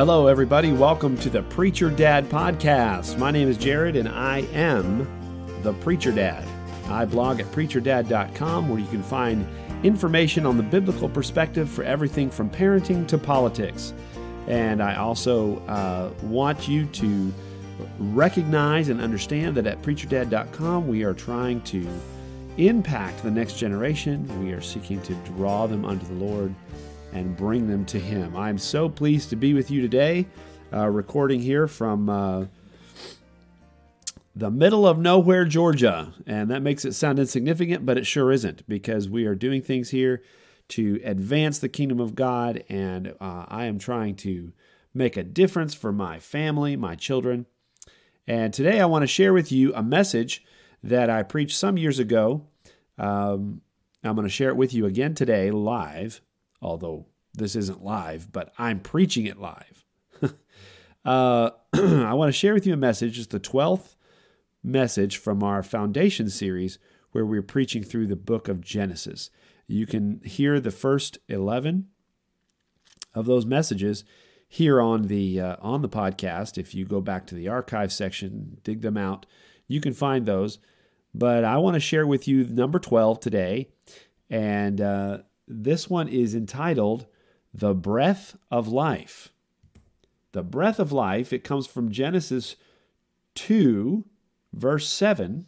Hello, 0.00 0.28
everybody. 0.28 0.72
Welcome 0.72 1.18
to 1.18 1.28
the 1.28 1.42
Preacher 1.42 1.90
Dad 1.90 2.24
Podcast. 2.30 3.18
My 3.18 3.30
name 3.30 3.50
is 3.50 3.58
Jared, 3.58 3.96
and 3.96 4.08
I 4.08 4.38
am 4.54 5.06
the 5.62 5.74
Preacher 5.74 6.10
Dad. 6.10 6.48
I 6.88 7.04
blog 7.04 7.38
at 7.38 7.44
preacherdad.com 7.48 8.70
where 8.70 8.78
you 8.78 8.86
can 8.86 9.02
find 9.02 9.46
information 9.84 10.46
on 10.46 10.56
the 10.56 10.62
biblical 10.62 11.06
perspective 11.06 11.68
for 11.68 11.84
everything 11.84 12.30
from 12.30 12.48
parenting 12.48 13.06
to 13.08 13.18
politics. 13.18 13.92
And 14.46 14.82
I 14.82 14.96
also 14.96 15.58
uh, 15.66 16.08
want 16.22 16.66
you 16.66 16.86
to 16.86 17.34
recognize 17.98 18.88
and 18.88 19.02
understand 19.02 19.54
that 19.58 19.66
at 19.66 19.82
preacherdad.com 19.82 20.88
we 20.88 21.04
are 21.04 21.12
trying 21.12 21.60
to 21.64 21.86
impact 22.56 23.22
the 23.22 23.30
next 23.30 23.58
generation. 23.58 24.42
We 24.42 24.52
are 24.52 24.62
seeking 24.62 25.02
to 25.02 25.14
draw 25.36 25.66
them 25.66 25.84
unto 25.84 26.06
the 26.06 26.14
Lord 26.14 26.54
and 27.12 27.36
bring 27.36 27.66
them 27.68 27.84
to 27.86 27.98
Him. 27.98 28.36
I'm 28.36 28.58
so 28.58 28.88
pleased 28.88 29.30
to 29.30 29.36
be 29.36 29.54
with 29.54 29.70
you 29.70 29.80
today, 29.80 30.26
uh, 30.72 30.88
recording 30.88 31.40
here 31.40 31.66
from 31.66 32.08
uh, 32.08 32.46
the 34.34 34.50
middle 34.50 34.86
of 34.86 34.98
nowhere, 34.98 35.44
Georgia. 35.44 36.12
And 36.26 36.50
that 36.50 36.62
makes 36.62 36.84
it 36.84 36.94
sound 36.94 37.18
insignificant, 37.18 37.84
but 37.84 37.98
it 37.98 38.06
sure 38.06 38.32
isn't 38.32 38.68
because 38.68 39.08
we 39.08 39.26
are 39.26 39.34
doing 39.34 39.62
things 39.62 39.90
here 39.90 40.22
to 40.68 41.00
advance 41.04 41.58
the 41.58 41.68
kingdom 41.68 42.00
of 42.00 42.14
God. 42.14 42.64
And 42.68 43.14
uh, 43.20 43.46
I 43.48 43.64
am 43.64 43.78
trying 43.78 44.16
to 44.16 44.52
make 44.94 45.16
a 45.16 45.22
difference 45.22 45.74
for 45.74 45.92
my 45.92 46.18
family, 46.18 46.76
my 46.76 46.94
children. 46.94 47.46
And 48.26 48.52
today 48.54 48.80
I 48.80 48.86
want 48.86 49.02
to 49.02 49.08
share 49.08 49.32
with 49.32 49.50
you 49.50 49.74
a 49.74 49.82
message 49.82 50.44
that 50.82 51.10
I 51.10 51.22
preached 51.22 51.56
some 51.56 51.76
years 51.76 51.98
ago. 51.98 52.46
Um, 52.98 53.62
I'm 54.02 54.14
going 54.14 54.26
to 54.26 54.32
share 54.32 54.48
it 54.48 54.56
with 54.56 54.72
you 54.72 54.86
again 54.86 55.14
today, 55.14 55.50
live, 55.50 56.20
although 56.60 57.06
this 57.34 57.56
isn't 57.56 57.82
live, 57.82 58.32
but 58.32 58.52
I'm 58.58 58.80
preaching 58.80 59.26
it 59.26 59.38
live. 59.38 59.84
uh, 61.04 61.50
I 61.72 62.14
want 62.14 62.28
to 62.28 62.38
share 62.38 62.54
with 62.54 62.66
you 62.66 62.74
a 62.74 62.78
message. 62.78 63.18
It's 63.18 63.28
the 63.28 63.40
12th 63.40 63.94
message 64.62 65.16
from 65.16 65.42
our 65.42 65.62
foundation 65.62 66.28
series 66.28 66.78
where 67.12 67.24
we're 67.24 67.42
preaching 67.42 67.82
through 67.82 68.06
the 68.06 68.16
book 68.16 68.48
of 68.48 68.60
Genesis. 68.60 69.30
You 69.66 69.86
can 69.86 70.20
hear 70.24 70.60
the 70.60 70.70
first 70.70 71.18
11 71.28 71.86
of 73.14 73.26
those 73.26 73.46
messages 73.46 74.04
here 74.48 74.80
on 74.80 75.02
the 75.02 75.40
uh, 75.40 75.56
on 75.60 75.80
the 75.80 75.88
podcast 75.88 76.58
if 76.58 76.74
you 76.74 76.84
go 76.84 77.00
back 77.00 77.26
to 77.26 77.36
the 77.36 77.48
archive 77.48 77.92
section 77.92 78.58
dig 78.64 78.82
them 78.82 78.96
out 78.96 79.24
you 79.68 79.80
can 79.80 79.92
find 79.92 80.26
those 80.26 80.58
but 81.14 81.44
i 81.44 81.56
want 81.56 81.74
to 81.74 81.80
share 81.80 82.04
with 82.04 82.26
you 82.26 82.44
number 82.44 82.80
12 82.80 83.20
today 83.20 83.68
and 84.28 84.80
uh, 84.80 85.18
this 85.52 85.90
one 85.90 86.08
is 86.08 86.34
entitled 86.34 87.06
the 87.52 87.74
breath 87.74 88.36
of 88.50 88.68
life 88.68 89.30
the 90.32 90.42
breath 90.42 90.78
of 90.78 90.92
life 90.92 91.32
it 91.32 91.42
comes 91.42 91.66
from 91.66 91.90
genesis 91.90 92.56
2 93.34 94.04
verse 94.52 94.88
7. 94.88 95.46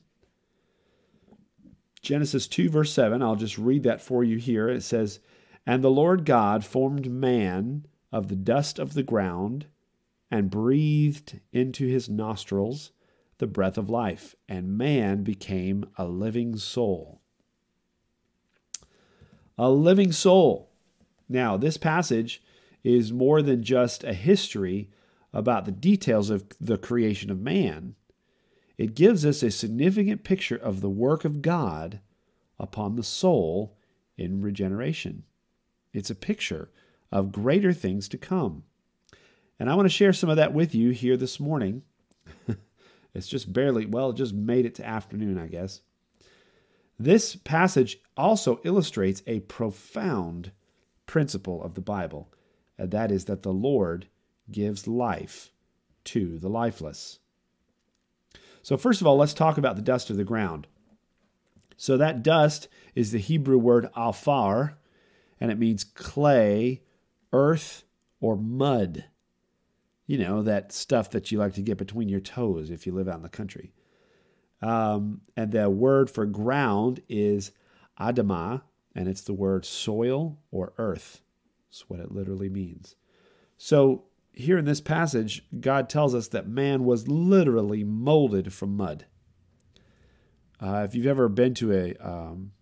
Genesis 2.00 2.48
2, 2.48 2.69
verse 2.69 2.92
7, 2.92 3.23
I'll 3.23 3.36
just 3.36 3.58
read 3.58 3.84
that 3.84 4.03
for 4.03 4.25
you 4.25 4.36
here. 4.36 4.69
It 4.69 4.83
says, 4.83 5.20
And 5.67 5.83
the 5.83 5.91
Lord 5.91 6.25
God 6.25 6.64
formed 6.64 7.11
man 7.11 7.86
of 8.11 8.28
the 8.28 8.36
dust 8.36 8.78
of 8.78 8.95
the 8.95 9.05
ground 9.05 9.67
and 10.30 10.50
breathed 10.50 11.41
into 11.53 11.86
his 11.86 12.08
nostrils 12.08 12.91
the 13.39 13.47
breath 13.47 13.78
of 13.78 13.91
life, 13.91 14.34
and 14.48 14.77
man 14.77 15.23
became 15.23 15.84
a 15.97 16.06
living 16.06 16.56
soul. 16.56 17.21
A 19.62 19.70
living 19.70 20.11
soul. 20.11 20.73
Now, 21.28 21.56
this 21.56 21.77
passage 21.77 22.42
is 22.83 23.12
more 23.12 23.42
than 23.42 23.62
just 23.62 24.02
a 24.02 24.12
history 24.12 24.90
about 25.33 25.67
the 25.67 25.70
details 25.70 26.30
of 26.30 26.46
the 26.61 26.77
creation 26.77 27.30
of 27.30 27.39
man. 27.39 27.95
It 28.77 28.96
gives 28.96 29.24
us 29.24 29.40
a 29.40 29.52
significant 29.52 30.24
picture 30.24 30.56
of 30.56 30.80
the 30.80 30.90
work 30.90 31.24
of 31.24 31.42
God 31.42 32.00
upon 32.58 32.96
the 32.96 33.05
soul 33.05 33.78
in 34.18 34.42
regeneration. 34.42 35.23
It's 35.92 36.11
a 36.11 36.17
picture 36.17 36.68
of 37.12 37.30
greater 37.30 37.73
things 37.73 38.08
to 38.08 38.18
come. 38.18 38.64
And 39.61 39.70
I 39.70 39.77
want 39.77 39.86
to 39.86 39.94
share 39.94 40.12
some 40.12 40.29
of 40.29 40.39
that 40.39 40.52
with 40.52 40.74
you 40.74 40.90
here 40.90 41.17
this 41.17 41.39
morning. 41.39 41.83
it's 43.14 43.29
just 43.29 43.52
barely, 43.52 43.86
well, 43.86 44.11
it 44.11 44.17
just 44.17 44.34
made 44.34 44.67
it 44.67 44.74
to 44.74 44.84
afternoon, 44.84 45.39
I 45.39 45.46
guess. 45.46 45.83
This 46.98 47.36
passage 47.36 47.98
also 48.17 48.61
illustrates 48.64 49.23
a 49.27 49.41
profound 49.41 50.53
principle 51.07 51.63
of 51.63 51.75
the 51.75 51.80
Bible, 51.80 52.33
and 52.79 52.91
that 52.91 53.11
is 53.11 53.25
that 53.27 53.42
the 53.42 53.53
Lord 53.53 54.07
gives 54.51 54.86
life 54.86 55.51
to 56.05 56.39
the 56.39 56.48
lifeless. 56.48 57.19
So, 58.63 58.77
first 58.77 59.01
of 59.01 59.07
all, 59.07 59.17
let's 59.17 59.35
talk 59.35 59.58
about 59.58 59.77
the 59.77 59.83
dust 59.83 60.11
of 60.11 60.17
the 60.17 60.25
ground. 60.25 60.69
So, 61.77 61.97
that 61.97 62.23
dust 62.23 62.69
is 62.95 63.11
the 63.11 63.19
Hebrew 63.19 63.59
word 63.59 63.89
afar, 63.97 64.79
and 65.41 65.51
it 65.51 65.59
means 65.59 65.83
clay, 65.83 66.83
earth, 67.33 67.85
or 68.20 68.36
mud. 68.36 69.05
You 70.07 70.19
know, 70.19 70.42
that 70.42 70.73
stuff 70.73 71.11
that 71.11 71.33
you 71.33 71.39
like 71.39 71.55
to 71.55 71.63
get 71.63 71.79
between 71.79 72.09
your 72.09 72.20
toes 72.20 72.70
if 72.70 72.86
you 72.86 72.92
live 72.92 73.09
out 73.09 73.17
in 73.17 73.23
the 73.23 73.29
country. 73.29 73.73
Um, 74.62 75.23
and 75.36 75.52
the 75.52 75.68
word 75.68 76.08
for 76.08 76.24
ground 76.24 77.02
is 77.08 77.50
adama, 78.00 78.62
and 78.95 79.08
it's 79.08 79.23
the 79.23 79.34
word 79.34 79.64
soil 79.64 80.39
or 80.50 80.73
earth. 80.78 81.20
That's 81.68 81.89
what 81.89 82.00
it 82.00 82.12
literally 82.12 82.48
means. 82.48 82.96
So 83.58 84.05
here 84.33 84.58
in 84.58 84.64
this 84.64 84.80
passage, 84.80 85.45
God 85.61 85.89
tells 85.89 86.14
us 86.14 86.28
that 86.28 86.48
man 86.48 86.84
was 86.84 87.08
literally 87.08 87.84
molded 87.84 88.52
from 88.52 88.77
mud. 88.77 89.06
Uh, 90.61 90.83
if 90.84 90.94
you've 90.94 91.06
ever 91.06 91.29
been 91.29 91.55
to 91.55 91.73
a 91.73 91.94
um, 91.96 92.52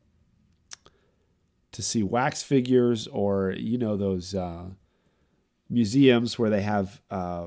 to 1.72 1.82
see 1.82 2.02
wax 2.02 2.42
figures 2.42 3.06
or 3.08 3.52
you 3.56 3.76
know 3.76 3.96
those 3.96 4.34
uh, 4.34 4.64
museums 5.68 6.38
where 6.38 6.50
they 6.50 6.62
have 6.62 7.00
uh, 7.10 7.46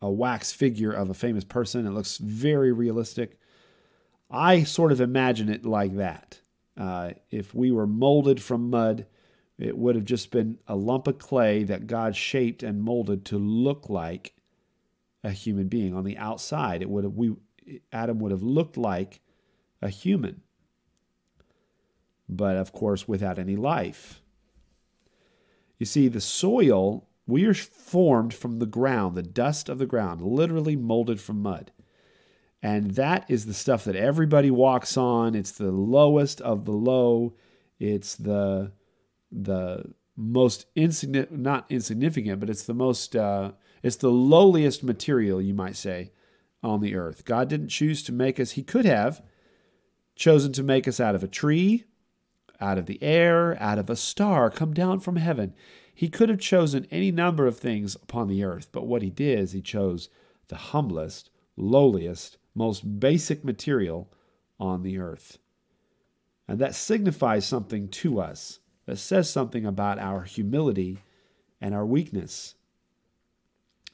a 0.00 0.10
wax 0.10 0.52
figure 0.52 0.92
of 0.92 1.10
a 1.10 1.14
famous 1.14 1.44
person, 1.44 1.86
it 1.86 1.90
looks 1.90 2.18
very 2.18 2.72
realistic. 2.72 3.38
I 4.30 4.64
sort 4.64 4.92
of 4.92 5.00
imagine 5.00 5.48
it 5.48 5.64
like 5.64 5.96
that. 5.96 6.40
Uh, 6.76 7.12
if 7.30 7.54
we 7.54 7.70
were 7.70 7.86
molded 7.86 8.42
from 8.42 8.70
mud, 8.70 9.06
it 9.58 9.76
would 9.76 9.94
have 9.94 10.04
just 10.04 10.30
been 10.30 10.58
a 10.66 10.76
lump 10.76 11.06
of 11.06 11.18
clay 11.18 11.62
that 11.64 11.86
God 11.86 12.14
shaped 12.14 12.62
and 12.62 12.82
molded 12.82 13.24
to 13.26 13.38
look 13.38 13.88
like 13.88 14.34
a 15.24 15.30
human 15.30 15.68
being. 15.68 15.94
On 15.94 16.04
the 16.04 16.18
outside, 16.18 16.82
it 16.82 16.90
would 16.90 17.04
have 17.04 17.14
we 17.14 17.34
Adam 17.92 18.18
would 18.20 18.30
have 18.30 18.42
looked 18.42 18.76
like 18.76 19.20
a 19.80 19.88
human. 19.88 20.42
But 22.28 22.56
of 22.56 22.72
course 22.72 23.08
without 23.08 23.38
any 23.38 23.56
life. 23.56 24.20
You 25.78 25.86
see, 25.86 26.08
the 26.08 26.20
soil, 26.20 27.06
we 27.26 27.44
are 27.44 27.54
formed 27.54 28.32
from 28.32 28.58
the 28.58 28.66
ground, 28.66 29.16
the 29.16 29.22
dust 29.22 29.68
of 29.68 29.78
the 29.78 29.86
ground, 29.86 30.20
literally 30.20 30.76
molded 30.76 31.20
from 31.20 31.42
mud. 31.42 31.72
And 32.62 32.92
that 32.92 33.24
is 33.28 33.46
the 33.46 33.54
stuff 33.54 33.84
that 33.84 33.96
everybody 33.96 34.50
walks 34.50 34.96
on. 34.96 35.34
It's 35.34 35.52
the 35.52 35.70
lowest 35.70 36.40
of 36.40 36.64
the 36.64 36.72
low. 36.72 37.34
It's 37.78 38.14
the 38.14 38.72
the 39.30 39.94
most 40.16 40.66
insignificant, 40.74 41.40
not 41.40 41.66
insignificant, 41.68 42.40
but 42.40 42.48
it's 42.48 42.64
the 42.64 42.74
most, 42.74 43.14
uh, 43.14 43.52
it's 43.82 43.96
the 43.96 44.10
lowliest 44.10 44.82
material, 44.82 45.42
you 45.42 45.52
might 45.52 45.76
say, 45.76 46.12
on 46.62 46.80
the 46.80 46.96
earth. 46.96 47.24
God 47.24 47.48
didn't 47.48 47.68
choose 47.68 48.02
to 48.04 48.12
make 48.12 48.40
us, 48.40 48.52
He 48.52 48.62
could 48.62 48.86
have 48.86 49.22
chosen 50.14 50.52
to 50.54 50.62
make 50.62 50.88
us 50.88 50.98
out 50.98 51.14
of 51.14 51.22
a 51.22 51.28
tree, 51.28 51.84
out 52.60 52.78
of 52.78 52.86
the 52.86 53.02
air, 53.02 53.60
out 53.62 53.78
of 53.78 53.90
a 53.90 53.96
star 53.96 54.50
come 54.50 54.72
down 54.72 55.00
from 55.00 55.16
heaven. 55.16 55.54
He 55.96 56.10
could 56.10 56.28
have 56.28 56.40
chosen 56.40 56.86
any 56.90 57.10
number 57.10 57.46
of 57.46 57.58
things 57.58 57.94
upon 57.94 58.28
the 58.28 58.44
earth, 58.44 58.68
but 58.70 58.86
what 58.86 59.00
He 59.00 59.08
did 59.08 59.38
is 59.38 59.52
He 59.52 59.62
chose 59.62 60.10
the 60.48 60.56
humblest, 60.56 61.30
lowliest, 61.56 62.36
most 62.54 63.00
basic 63.00 63.42
material 63.42 64.12
on 64.60 64.82
the 64.82 64.98
earth. 64.98 65.38
And 66.46 66.58
that 66.58 66.74
signifies 66.74 67.46
something 67.46 67.88
to 67.88 68.20
us 68.20 68.60
that 68.84 68.98
says 68.98 69.30
something 69.30 69.64
about 69.64 69.98
our 69.98 70.24
humility 70.24 70.98
and 71.62 71.74
our 71.74 71.86
weakness. 71.86 72.56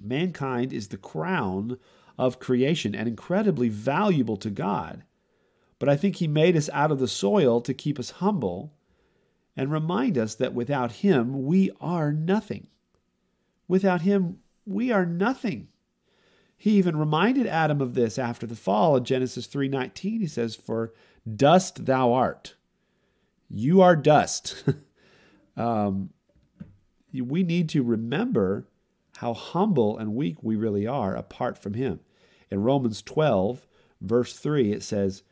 Mankind 0.01 0.73
is 0.73 0.89
the 0.89 0.97
crown 0.97 1.79
of 2.19 2.41
creation 2.41 2.97
and 2.97 3.07
incredibly 3.07 3.69
valuable 3.69 4.37
to 4.39 4.51
God. 4.51 5.05
But 5.79 5.89
I 5.89 5.97
think 5.97 6.17
He 6.17 6.27
made 6.27 6.57
us 6.57 6.69
out 6.73 6.91
of 6.91 6.99
the 6.99 7.07
soil 7.07 7.61
to 7.61 7.73
keep 7.73 8.01
us 8.01 8.11
humble 8.11 8.75
and 9.57 9.71
remind 9.71 10.17
us 10.17 10.35
that 10.37 10.55
without 10.55 10.93
Him, 10.93 11.45
we 11.45 11.71
are 11.81 12.13
nothing. 12.13 12.69
Without 13.69 14.03
Him, 14.03 14.39
we 14.65 14.91
are 14.91 15.07
nothing. 15.07 15.69
He 16.57 16.73
even 16.73 16.97
reminded 16.97 17.47
Adam 17.47 17.81
of 17.81 17.95
this 17.95 18.19
after 18.19 18.47
the 18.47 18.57
fall 18.57 18.97
in 18.97 19.05
Genesis 19.05 19.47
3:19. 19.47 20.21
He 20.21 20.27
says, 20.27 20.55
"For 20.55 20.93
dust 21.37 21.87
thou 21.87 22.13
art, 22.13 22.55
you 23.53 23.83
are 23.83 23.97
dust. 23.97 24.65
um, 25.57 26.11
we 27.13 27.43
need 27.43 27.69
to 27.71 27.83
remember 27.83 28.67
how 29.19 29.35
humble 29.35 29.99
and 29.99 30.15
weak 30.15 30.43
we 30.43 30.57
really 30.57 30.87
are 30.87 31.15
apart 31.15 31.59
from 31.59 31.75
Him. 31.75 32.01
In 32.51 32.63
Romans 32.63 33.03
12, 33.03 33.67
verse 34.01 34.35
3, 34.35 34.73
it 34.73 34.83
says, 34.83 35.23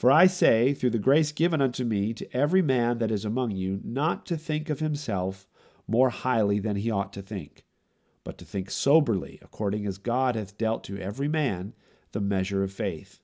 For 0.00 0.10
I 0.10 0.28
say, 0.28 0.72
through 0.72 0.96
the 0.96 0.98
grace 0.98 1.30
given 1.30 1.60
unto 1.60 1.84
me, 1.84 2.14
to 2.14 2.34
every 2.34 2.62
man 2.62 3.00
that 3.00 3.10
is 3.10 3.26
among 3.26 3.50
you, 3.50 3.82
not 3.84 4.24
to 4.24 4.38
think 4.38 4.70
of 4.70 4.80
himself 4.80 5.46
more 5.86 6.08
highly 6.08 6.58
than 6.58 6.76
he 6.76 6.90
ought 6.90 7.12
to 7.12 7.20
think, 7.20 7.66
but 8.24 8.38
to 8.38 8.46
think 8.46 8.70
soberly, 8.70 9.38
according 9.42 9.84
as 9.84 9.98
God 9.98 10.36
hath 10.36 10.56
dealt 10.56 10.84
to 10.84 10.96
every 10.96 11.28
man 11.28 11.74
the 12.12 12.20
measure 12.22 12.62
of 12.62 12.72
faith. 12.72 13.20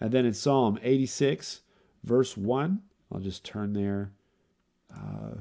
And 0.00 0.12
then 0.12 0.24
in 0.24 0.32
Psalm 0.34 0.78
86, 0.80 1.62
verse 2.04 2.36
1, 2.36 2.80
I'll 3.10 3.18
just 3.18 3.44
turn 3.44 3.72
there 3.72 4.12
uh, 4.96 5.38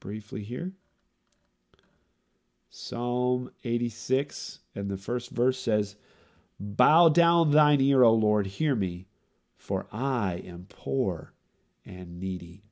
briefly 0.00 0.44
here. 0.44 0.72
Psalm 2.70 3.50
86, 3.64 4.60
and 4.74 4.90
the 4.90 4.96
first 4.96 5.28
verse 5.28 5.58
says, 5.58 5.96
Bow 6.58 7.10
down 7.10 7.50
thine 7.50 7.82
ear, 7.82 8.02
O 8.02 8.14
Lord, 8.14 8.46
hear 8.46 8.74
me, 8.74 9.08
for 9.64 9.86
I 9.90 10.42
am 10.44 10.66
poor 10.68 11.32
and 11.86 12.20
needy. 12.20 12.64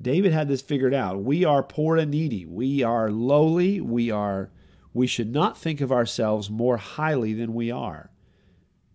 David 0.00 0.32
had 0.32 0.48
this 0.48 0.62
figured 0.62 0.94
out. 0.94 1.22
We 1.22 1.44
are 1.44 1.62
poor 1.62 1.98
and 1.98 2.10
needy. 2.10 2.46
We 2.46 2.82
are 2.82 3.10
lowly. 3.10 3.82
We 3.82 4.10
are 4.10 4.50
we 4.94 5.06
should 5.06 5.30
not 5.30 5.58
think 5.58 5.82
of 5.82 5.92
ourselves 5.92 6.48
more 6.48 6.78
highly 6.78 7.34
than 7.34 7.52
we 7.52 7.70
are. 7.70 8.12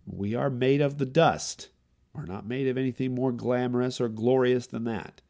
We 0.04 0.34
are 0.34 0.50
made 0.50 0.80
of 0.80 0.98
the 0.98 1.06
dust. 1.06 1.68
We're 2.12 2.24
not 2.24 2.44
made 2.44 2.66
of 2.66 2.76
anything 2.76 3.14
more 3.14 3.30
glamorous 3.30 4.00
or 4.00 4.08
glorious 4.08 4.66
than 4.66 4.82
that. 4.84 5.22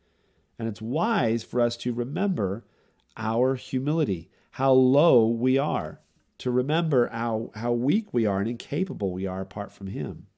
And 0.59 0.67
it's 0.67 0.81
wise 0.81 1.45
for 1.45 1.61
us 1.61 1.77
to 1.79 1.93
remember 1.93 2.65
our 3.19 3.55
humility, 3.55 4.31
how 4.53 4.73
low 4.73 5.27
we 5.27 5.59
are, 5.59 6.01
to 6.39 6.51
remember 6.51 7.09
how, 7.09 7.51
how 7.55 7.73
weak 7.73 8.15
we 8.15 8.25
are 8.25 8.39
and 8.39 8.49
incapable 8.49 9.13
we 9.13 9.27
are 9.27 9.43
apart 9.43 9.73
from 9.73 9.89
Him. 9.89 10.29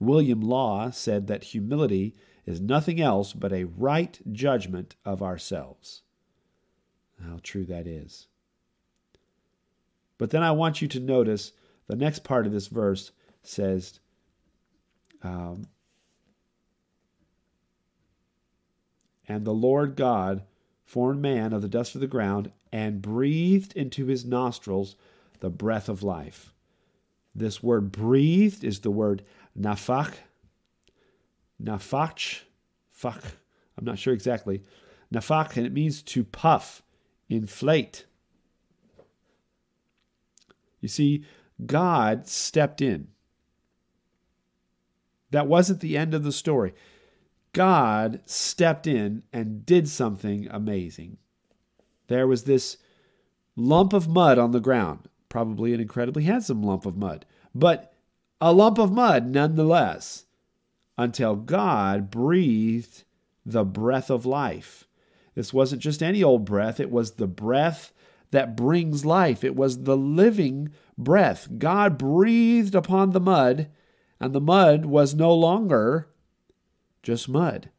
William 0.00 0.40
Law 0.40 0.90
said 0.90 1.26
that 1.26 1.44
humility 1.44 2.16
is 2.46 2.60
nothing 2.60 3.00
else 3.00 3.32
but 3.32 3.52
a 3.52 3.64
right 3.64 4.18
judgment 4.32 4.96
of 5.04 5.22
ourselves. 5.22 6.02
How 7.22 7.38
true 7.42 7.66
that 7.66 7.86
is. 7.86 8.26
But 10.16 10.30
then 10.30 10.42
I 10.42 10.50
want 10.52 10.82
you 10.82 10.88
to 10.88 11.00
notice 11.00 11.52
the 11.86 11.96
next 11.96 12.24
part 12.24 12.46
of 12.46 12.52
this 12.52 12.66
verse 12.66 13.12
says, 13.42 14.00
um, 15.22 15.66
And 19.28 19.44
the 19.44 19.54
Lord 19.54 19.96
God 19.96 20.42
formed 20.84 21.22
man 21.22 21.52
of 21.52 21.62
the 21.62 21.68
dust 21.68 21.94
of 21.94 22.00
the 22.00 22.06
ground 22.06 22.50
and 22.72 23.00
breathed 23.00 23.72
into 23.74 24.06
his 24.06 24.24
nostrils 24.24 24.96
the 25.38 25.50
breath 25.50 25.88
of 25.88 26.02
life. 26.02 26.52
This 27.34 27.62
word 27.62 27.92
breathed 27.92 28.64
is 28.64 28.80
the 28.80 28.90
word 28.90 29.22
nafach, 29.58 30.14
nafach, 31.62 32.40
fach, 32.96 33.22
I'm 33.78 33.84
not 33.84 33.98
sure 33.98 34.12
exactly. 34.12 34.62
Nafach, 35.12 35.56
and 35.56 35.66
it 35.66 35.72
means 35.72 36.02
to 36.02 36.22
puff, 36.22 36.82
inflate. 37.28 38.04
You 40.80 40.88
see, 40.88 41.24
God 41.64 42.26
stepped 42.28 42.80
in. 42.80 43.08
That 45.30 45.46
wasn't 45.46 45.80
the 45.80 45.96
end 45.96 46.14
of 46.14 46.24
the 46.24 46.32
story. 46.32 46.74
God 47.52 48.20
stepped 48.26 48.86
in 48.86 49.22
and 49.32 49.66
did 49.66 49.88
something 49.88 50.48
amazing. 50.50 51.18
There 52.08 52.26
was 52.26 52.44
this 52.44 52.76
lump 53.56 53.92
of 53.92 54.08
mud 54.08 54.38
on 54.38 54.52
the 54.52 54.60
ground, 54.60 55.08
probably 55.28 55.72
an 55.72 55.80
incredibly 55.80 56.24
handsome 56.24 56.62
lump 56.62 56.86
of 56.86 56.96
mud, 56.96 57.24
but 57.54 57.92
a 58.40 58.52
lump 58.52 58.78
of 58.78 58.92
mud 58.92 59.26
nonetheless, 59.26 60.24
until 60.96 61.36
God 61.36 62.10
breathed 62.10 63.04
the 63.44 63.64
breath 63.64 64.10
of 64.10 64.26
life. 64.26 64.86
This 65.34 65.52
wasn't 65.52 65.82
just 65.82 66.02
any 66.02 66.22
old 66.22 66.44
breath, 66.44 66.80
it 66.80 66.90
was 66.90 67.12
the 67.12 67.26
breath 67.26 67.92
that 68.30 68.56
brings 68.56 69.04
life. 69.04 69.42
It 69.42 69.56
was 69.56 69.82
the 69.82 69.96
living 69.96 70.70
breath. 70.96 71.48
God 71.58 71.98
breathed 71.98 72.74
upon 72.74 73.10
the 73.10 73.20
mud, 73.20 73.68
and 74.20 74.32
the 74.32 74.40
mud 74.40 74.86
was 74.86 75.14
no 75.14 75.34
longer 75.34 76.08
just 77.02 77.28
mud. 77.28 77.70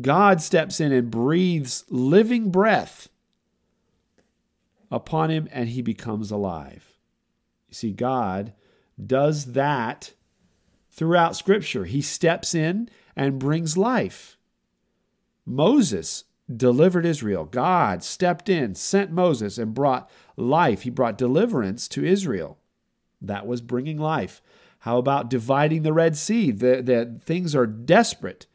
God 0.00 0.42
steps 0.42 0.80
in 0.80 0.92
and 0.92 1.10
breathes 1.10 1.84
living 1.88 2.50
breath 2.50 3.08
upon 4.90 5.30
him, 5.30 5.48
and 5.52 5.68
he 5.68 5.82
becomes 5.82 6.30
alive. 6.30 6.93
You 7.74 7.88
see, 7.88 7.92
God 7.92 8.52
does 9.04 9.46
that 9.46 10.12
throughout 10.92 11.34
Scripture. 11.34 11.86
He 11.86 12.00
steps 12.00 12.54
in 12.54 12.88
and 13.16 13.40
brings 13.40 13.76
life. 13.76 14.38
Moses 15.44 16.22
delivered 16.54 17.04
Israel. 17.04 17.46
God 17.46 18.04
stepped 18.04 18.48
in, 18.48 18.76
sent 18.76 19.10
Moses, 19.10 19.58
and 19.58 19.74
brought 19.74 20.08
life. 20.36 20.82
He 20.82 20.90
brought 20.90 21.18
deliverance 21.18 21.88
to 21.88 22.04
Israel. 22.04 22.58
That 23.20 23.44
was 23.44 23.60
bringing 23.60 23.98
life. 23.98 24.40
How 24.80 24.98
about 24.98 25.28
dividing 25.28 25.82
the 25.82 25.92
Red 25.92 26.16
Sea? 26.16 26.52
The 26.52 27.18
things 27.24 27.56
are 27.56 27.66
desperate, 27.66 28.46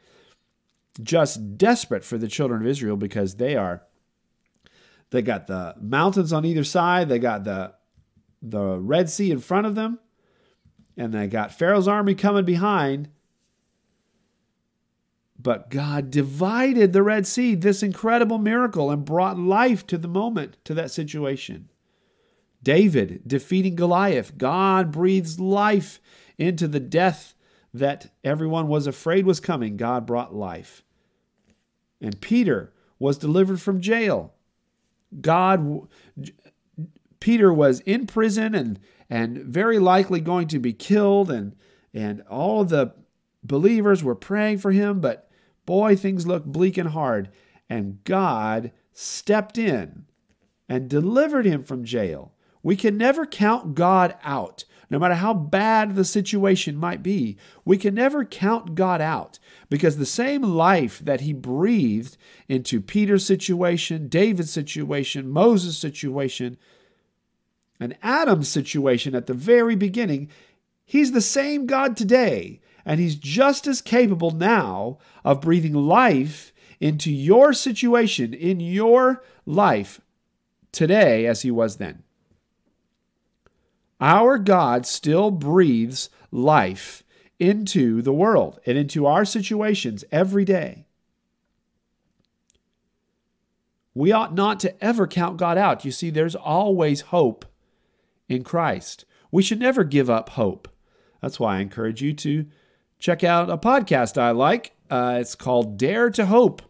just 1.04 1.58
desperate 1.58 2.06
for 2.06 2.18
the 2.18 2.30
children 2.30 2.62
of 2.62 2.68
Israel 2.68 2.96
because 2.96 3.36
they 3.36 3.58
are. 3.58 3.84
They 5.10 5.22
got 5.22 5.48
the 5.48 5.76
mountains 5.82 6.32
on 6.32 6.46
either 6.46 6.64
side. 6.64 7.10
They 7.10 7.20
got 7.20 7.44
the 7.44 7.74
the 8.42 8.80
Red 8.80 9.10
Sea 9.10 9.32
in 9.32 9.40
front 9.40 9.68
of 9.68 9.76
them, 9.76 10.00
and 10.98 11.14
they 11.14 11.28
got 11.28 11.54
Pharaoh's 11.54 11.88
army 11.88 12.16
coming 12.16 12.46
behind. 12.46 13.10
But 15.42 15.70
God 15.70 16.12
divided 16.12 16.92
the 16.92 17.04
Red 17.04 17.26
Sea, 17.26 17.56
this 17.56 17.82
incredible 17.82 18.38
miracle, 18.38 18.92
and 18.92 19.06
brought 19.06 19.40
life 19.40 19.88
to 19.88 19.98
the 19.98 20.08
moment, 20.08 20.58
to 20.66 20.74
that 20.74 20.92
situation. 20.92 21.70
David 22.62 23.22
defeating 23.26 23.76
Goliath, 23.76 24.38
God 24.38 24.92
breathes 24.92 25.40
life 25.40 26.02
into 26.38 26.68
the 26.68 26.82
death 26.82 27.36
that 27.74 28.12
everyone 28.24 28.68
was 28.68 28.88
afraid 28.88 29.26
was 29.26 29.40
coming. 29.40 29.78
God 29.78 30.06
brought 30.06 30.36
life. 30.36 30.84
And 32.02 32.20
Peter 32.20 32.74
was 32.98 33.18
delivered 33.18 33.62
from 33.62 33.82
jail. 33.82 34.34
God, 35.22 35.88
Peter 37.20 37.54
was 37.54 37.80
in 37.82 38.08
prison 38.08 38.56
and, 38.56 38.80
and 39.10 39.38
very 39.40 39.80
likely 39.80 40.20
going 40.20 40.48
to 40.48 40.60
be 40.60 40.74
killed, 40.74 41.30
and, 41.30 41.56
and 41.94 42.22
all 42.30 42.64
the 42.64 42.94
believers 43.44 44.04
were 44.04 44.16
praying 44.16 44.58
for 44.58 44.72
him, 44.72 45.00
but 45.00 45.30
Boy, 45.70 45.96
things 45.96 46.26
looked 46.26 46.48
bleak 46.48 46.80
and 46.80 46.90
hard. 46.90 47.30
And 47.70 48.04
God 48.04 48.72
stepped 48.92 49.56
in 49.56 50.06
and 50.68 50.90
delivered 50.90 51.46
him 51.46 51.62
from 51.64 51.86
jail. 51.86 52.34
We 52.64 52.76
can 52.76 52.98
never 52.98 53.24
count 53.28 53.76
God 53.76 54.18
out. 54.24 54.66
No 54.90 54.98
matter 54.98 55.14
how 55.14 55.36
bad 55.36 55.94
the 55.94 56.06
situation 56.06 56.76
might 56.76 57.04
be, 57.04 57.38
we 57.66 57.78
can 57.78 57.94
never 57.94 58.26
count 58.26 58.74
God 58.74 59.00
out 59.00 59.38
because 59.70 59.98
the 59.98 60.08
same 60.08 60.42
life 60.42 60.98
that 61.06 61.22
He 61.22 61.34
breathed 61.34 62.18
into 62.48 62.82
Peter's 62.82 63.24
situation, 63.24 64.08
David's 64.08 64.52
situation, 64.52 65.30
Moses' 65.30 65.78
situation, 65.78 66.58
and 67.80 67.98
Adam's 68.04 68.50
situation 68.50 69.16
at 69.16 69.28
the 69.28 69.34
very 69.34 69.76
beginning, 69.76 70.30
He's 70.86 71.12
the 71.12 71.22
same 71.22 71.66
God 71.66 71.96
today 71.96 72.62
and 72.86 73.00
He's 73.00 73.16
just 73.16 73.68
as 73.68 73.82
capable 73.82 74.32
now 74.32 74.98
of 75.24 75.42
breathing 75.42 75.74
life 75.74 76.52
into 76.80 77.12
your 77.12 77.54
situation, 77.54 78.34
in 78.34 78.60
your 78.60 79.24
life 79.46 80.02
today 80.72 81.26
as 81.26 81.42
He 81.42 81.52
was 81.52 81.78
then. 81.78 82.04
Our 84.02 84.38
God 84.38 84.86
still 84.86 85.30
breathes 85.30 86.10
life 86.32 87.04
into 87.38 88.02
the 88.02 88.14
world 88.14 88.60
and 88.66 88.78
into 88.78 89.06
our 89.06 89.26
situations 89.26 90.04
every 90.12 90.46
day. 90.46 90.86
We 93.94 94.12
ought 94.12 94.34
not 94.34 94.60
to 94.62 94.84
ever 94.84 95.08
count 95.08 95.38
God 95.38 95.58
out. 95.58 95.84
You 95.84 95.92
see, 95.92 96.10
there's 96.10 96.36
always 96.36 97.02
hope 97.02 97.46
in 98.30 98.44
Christ. 98.44 99.04
We 99.32 99.44
should 99.44 99.60
never 99.60 99.84
give 99.84 100.10
up 100.10 100.30
hope. 100.30 100.70
That's 101.22 101.40
why 101.40 101.58
I 101.58 101.60
encourage 101.60 102.02
you 102.02 102.14
to 102.14 102.46
check 103.00 103.24
out 103.24 103.50
a 103.50 103.58
podcast 103.58 104.18
I 104.18 104.32
like. 104.32 104.72
Uh, 104.90 105.18
it's 105.20 105.36
called 105.36 105.78
Dare 105.78 106.10
to 106.12 106.26
Hope 106.28 106.62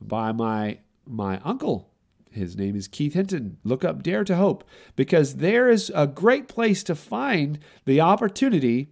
by 0.00 0.32
my 0.32 0.78
my 1.06 1.38
uncle. 1.44 1.90
His 2.30 2.56
name 2.56 2.74
is 2.74 2.88
Keith 2.88 3.14
Hinton. 3.14 3.58
Look 3.62 3.84
up 3.84 4.02
Dare 4.02 4.24
to 4.24 4.36
Hope 4.36 4.64
because 4.96 5.36
there 5.36 5.68
is 5.68 5.92
a 5.94 6.06
great 6.06 6.48
place 6.48 6.82
to 6.84 6.94
find 6.94 7.58
the 7.84 8.00
opportunity 8.00 8.88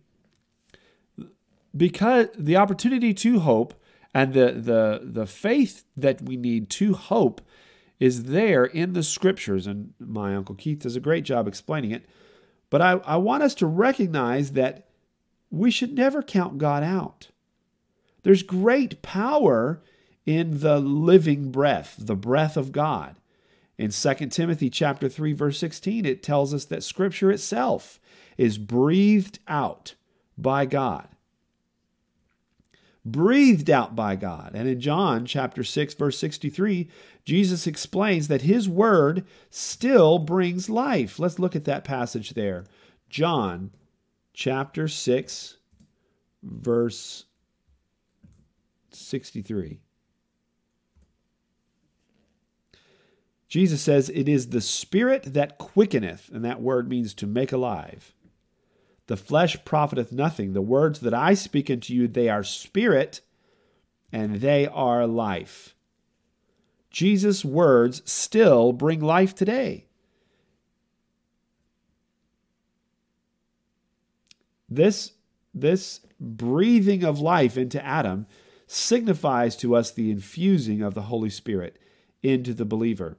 because 1.76 2.28
the 2.36 2.56
opportunity 2.56 3.14
to 3.14 3.40
hope 3.40 3.74
And 4.14 4.34
the, 4.34 4.52
the, 4.52 5.00
the 5.02 5.26
faith 5.26 5.84
that 5.96 6.20
we 6.20 6.36
need 6.36 6.68
to 6.70 6.94
hope 6.94 7.40
is 8.02 8.24
there 8.24 8.64
in 8.64 8.94
the 8.94 9.02
scriptures. 9.04 9.64
And 9.64 9.94
my 10.00 10.34
Uncle 10.34 10.56
Keith 10.56 10.80
does 10.80 10.96
a 10.96 11.00
great 11.00 11.22
job 11.22 11.46
explaining 11.46 11.92
it. 11.92 12.04
But 12.68 12.82
I, 12.82 12.94
I 13.04 13.16
want 13.16 13.44
us 13.44 13.54
to 13.56 13.66
recognize 13.66 14.52
that 14.52 14.88
we 15.52 15.70
should 15.70 15.94
never 15.94 16.20
count 16.20 16.58
God 16.58 16.82
out. 16.82 17.28
There's 18.24 18.42
great 18.42 19.02
power 19.02 19.80
in 20.26 20.58
the 20.58 20.80
living 20.80 21.52
breath, 21.52 21.94
the 21.96 22.16
breath 22.16 22.56
of 22.56 22.72
God. 22.72 23.14
In 23.78 23.90
2 23.90 24.14
Timothy 24.30 24.68
chapter 24.68 25.08
3 25.08 25.32
verse 25.32 25.58
16 25.58 26.04
it 26.04 26.24
tells 26.24 26.52
us 26.52 26.64
that 26.64 26.82
scripture 26.82 27.30
itself 27.30 28.00
is 28.36 28.58
breathed 28.58 29.38
out 29.46 29.94
by 30.36 30.66
God. 30.66 31.06
Breathed 33.04 33.70
out 33.70 33.94
by 33.94 34.16
God. 34.16 34.52
And 34.54 34.68
in 34.68 34.80
John 34.80 35.24
chapter 35.24 35.62
6 35.62 35.94
verse 35.94 36.18
63 36.18 36.88
Jesus 37.24 37.66
explains 37.66 38.28
that 38.28 38.42
his 38.42 38.68
word 38.68 39.24
still 39.50 40.18
brings 40.18 40.68
life. 40.68 41.18
Let's 41.18 41.38
look 41.38 41.54
at 41.54 41.64
that 41.64 41.84
passage 41.84 42.30
there. 42.30 42.64
John 43.08 43.70
chapter 44.34 44.88
6 44.88 45.56
verse 46.42 47.24
63. 48.90 49.80
Jesus 53.48 53.82
says, 53.82 54.08
It 54.08 54.28
is 54.28 54.48
the 54.48 54.62
Spirit 54.62 55.34
that 55.34 55.58
quickeneth, 55.58 56.30
and 56.32 56.44
that 56.44 56.62
word 56.62 56.88
means 56.88 57.12
to 57.14 57.26
make 57.26 57.52
alive. 57.52 58.14
The 59.08 59.16
flesh 59.16 59.62
profiteth 59.64 60.10
nothing. 60.10 60.54
The 60.54 60.62
words 60.62 61.00
that 61.00 61.12
I 61.12 61.34
speak 61.34 61.70
unto 61.70 61.92
you, 61.92 62.08
they 62.08 62.28
are 62.28 62.44
spirit 62.44 63.20
and 64.10 64.36
they 64.36 64.66
are 64.66 65.06
life. 65.06 65.74
Jesus' 66.92 67.44
words 67.44 68.02
still 68.04 68.72
bring 68.72 69.00
life 69.00 69.34
today. 69.34 69.86
This, 74.68 75.12
this 75.52 76.00
breathing 76.20 77.04
of 77.04 77.18
life 77.18 77.56
into 77.56 77.84
Adam 77.84 78.26
signifies 78.66 79.56
to 79.56 79.74
us 79.74 79.90
the 79.90 80.10
infusing 80.10 80.82
of 80.82 80.94
the 80.94 81.02
Holy 81.02 81.30
Spirit 81.30 81.78
into 82.22 82.54
the 82.54 82.64
believer 82.64 83.18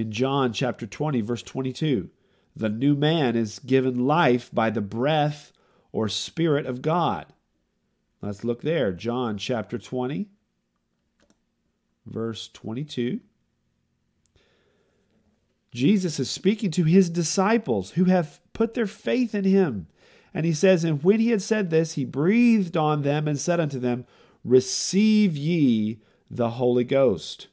in 0.00 0.10
John 0.10 0.52
chapter 0.52 0.86
20, 0.86 1.20
verse 1.20 1.42
22. 1.42 2.10
The 2.56 2.68
new 2.68 2.94
man 2.94 3.36
is 3.36 3.58
given 3.58 4.06
life 4.06 4.50
by 4.52 4.70
the 4.70 4.80
breath 4.80 5.52
or 5.92 6.08
spirit 6.08 6.66
of 6.66 6.82
God. 6.82 7.26
Let's 8.22 8.44
look 8.44 8.62
there. 8.62 8.92
John 8.92 9.38
chapter 9.38 9.78
20, 9.78 10.28
verse 12.10 12.48
22. 12.52 13.20
Jesus 15.72 16.18
is 16.18 16.28
speaking 16.28 16.70
to 16.72 16.84
his 16.84 17.08
disciples 17.08 17.92
who 17.92 18.04
have 18.04 18.40
put 18.52 18.74
their 18.74 18.86
faith 18.86 19.34
in 19.34 19.44
him. 19.44 19.86
And 20.34 20.44
he 20.44 20.52
says, 20.52 20.84
And 20.84 21.02
when 21.02 21.20
he 21.20 21.30
had 21.30 21.42
said 21.42 21.70
this, 21.70 21.94
he 21.94 22.04
breathed 22.04 22.76
on 22.76 23.02
them 23.02 23.26
and 23.28 23.38
said 23.38 23.60
unto 23.60 23.78
them, 23.78 24.04
Receive 24.44 25.36
ye 25.36 26.00
the 26.30 26.50
Holy 26.50 26.84
Ghost, 26.84 27.48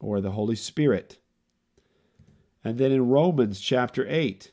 or 0.00 0.20
the 0.20 0.32
Holy 0.32 0.56
Spirit. 0.56 1.18
And 2.64 2.78
then 2.78 2.92
in 2.92 3.08
Romans 3.08 3.60
chapter 3.60 4.06
8, 4.08 4.50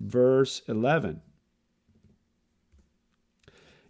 verse 0.00 0.62
11, 0.68 1.22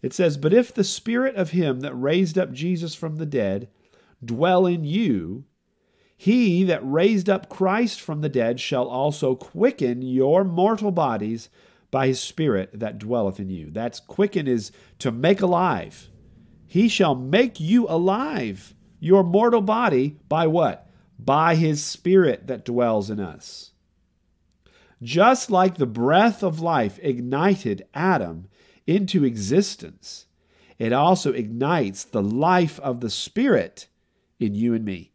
it 0.02 0.12
says, 0.12 0.36
But 0.36 0.52
if 0.52 0.72
the 0.72 0.84
Spirit 0.84 1.36
of 1.36 1.50
him 1.50 1.80
that 1.80 1.94
raised 1.94 2.38
up 2.38 2.52
Jesus 2.52 2.94
from 2.94 3.16
the 3.16 3.26
dead 3.26 3.68
dwell 4.24 4.66
in 4.66 4.84
you, 4.84 5.44
he 6.16 6.64
that 6.64 6.80
raised 6.82 7.28
up 7.28 7.48
Christ 7.48 8.00
from 8.00 8.20
the 8.20 8.28
dead 8.28 8.58
shall 8.58 8.88
also 8.88 9.34
quicken 9.34 10.02
your 10.02 10.44
mortal 10.44 10.90
bodies 10.90 11.48
by 11.90 12.06
his 12.06 12.20
Spirit 12.20 12.70
that 12.78 12.98
dwelleth 12.98 13.38
in 13.38 13.50
you. 13.50 13.70
That's 13.70 14.00
quicken 14.00 14.48
is 14.48 14.72
to 14.98 15.10
make 15.10 15.40
alive. 15.40 16.08
He 16.66 16.88
shall 16.88 17.14
make 17.14 17.60
you 17.60 17.86
alive, 17.88 18.74
your 18.98 19.22
mortal 19.22 19.60
body, 19.60 20.18
by 20.28 20.46
what? 20.46 20.86
by 21.18 21.54
his 21.54 21.82
Spirit 21.82 22.46
that 22.46 22.64
dwells 22.64 23.10
in 23.10 23.20
us. 23.20 23.72
Just 25.02 25.50
like 25.50 25.76
the 25.76 25.86
breath 25.86 26.42
of 26.42 26.60
life 26.60 26.98
ignited 27.02 27.86
Adam 27.94 28.48
into 28.86 29.24
existence, 29.24 30.26
it 30.78 30.92
also 30.92 31.32
ignites 31.32 32.04
the 32.04 32.22
life 32.22 32.78
of 32.80 33.00
the 33.00 33.10
Spirit 33.10 33.88
in 34.38 34.54
you 34.54 34.74
and 34.74 34.84
me. 34.84 35.12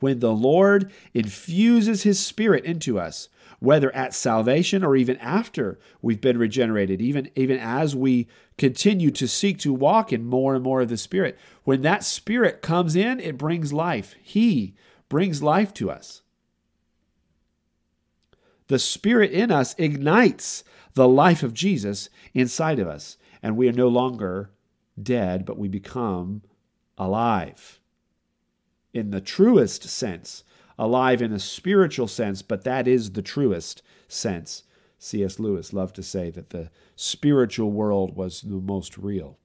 When 0.00 0.20
the 0.20 0.32
Lord 0.32 0.92
infuses 1.12 2.02
his 2.02 2.18
Spirit 2.24 2.64
into 2.64 2.98
us, 2.98 3.28
whether 3.60 3.94
at 3.94 4.14
salvation 4.14 4.84
or 4.84 4.94
even 4.94 5.16
after 5.16 5.78
we've 6.00 6.20
been 6.20 6.38
regenerated, 6.38 7.00
even, 7.00 7.28
even 7.34 7.58
as 7.58 7.96
we 7.96 8.28
continue 8.56 9.10
to 9.10 9.26
seek 9.26 9.58
to 9.58 9.72
walk 9.72 10.12
in 10.12 10.24
more 10.24 10.54
and 10.54 10.62
more 10.62 10.82
of 10.82 10.88
the 10.88 10.96
Spirit. 10.96 11.36
When 11.64 11.82
that 11.82 12.04
Spirit 12.04 12.62
comes 12.62 12.94
in, 12.94 13.18
it 13.18 13.36
brings 13.36 13.72
life. 13.72 14.14
He 14.22 14.76
brings 15.08 15.42
life 15.42 15.74
to 15.74 15.90
us. 15.90 16.22
The 18.68 18.78
Spirit 18.78 19.32
in 19.32 19.50
us 19.50 19.74
ignites 19.78 20.62
the 20.94 21.08
life 21.08 21.42
of 21.42 21.54
Jesus 21.54 22.08
inside 22.34 22.78
of 22.78 22.86
us, 22.86 23.16
and 23.42 23.56
we 23.56 23.68
are 23.68 23.72
no 23.72 23.88
longer 23.88 24.50
dead, 25.00 25.44
but 25.44 25.58
we 25.58 25.68
become 25.68 26.42
alive. 26.96 27.80
In 28.92 29.10
the 29.10 29.20
truest 29.20 29.84
sense 29.84 30.44
alive 30.78 31.20
in 31.20 31.32
a 31.32 31.38
spiritual 31.38 32.06
sense, 32.06 32.40
but 32.40 32.64
that 32.64 32.86
is 32.86 33.12
the 33.12 33.22
truest 33.22 33.82
sense. 34.06 34.62
C.S. 34.98 35.38
Lewis 35.38 35.72
loved 35.72 35.96
to 35.96 36.02
say 36.02 36.30
that 36.30 36.50
the 36.50 36.70
spiritual 36.96 37.70
world 37.70 38.16
was 38.16 38.42
the 38.42 38.56
most 38.56 38.96
real. 38.96 39.38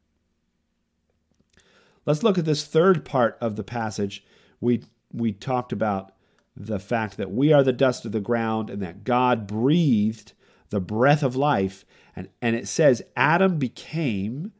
Let's 2.06 2.24
look 2.24 2.38
at 2.38 2.46
this 2.46 2.66
third 2.66 3.06
part 3.06 3.38
of 3.40 3.56
the 3.56 3.64
passage. 3.64 4.26
We, 4.60 4.84
we 5.12 5.32
talked 5.32 5.72
about 5.72 6.14
the 6.56 6.80
fact 6.80 7.18
that 7.18 7.32
we 7.32 7.52
are 7.52 7.64
the 7.64 7.74
dust 7.74 8.06
of 8.06 8.12
the 8.12 8.20
ground 8.20 8.70
and 8.70 8.82
that 8.82 9.04
God 9.04 9.48
breathed 9.48 10.34
the 10.70 10.80
breath 10.80 11.24
of 11.24 11.36
life. 11.36 11.86
And, 12.16 12.30
and 12.42 12.56
it 12.56 12.68
says 12.68 13.02
Adam 13.16 13.58
became 13.58 14.52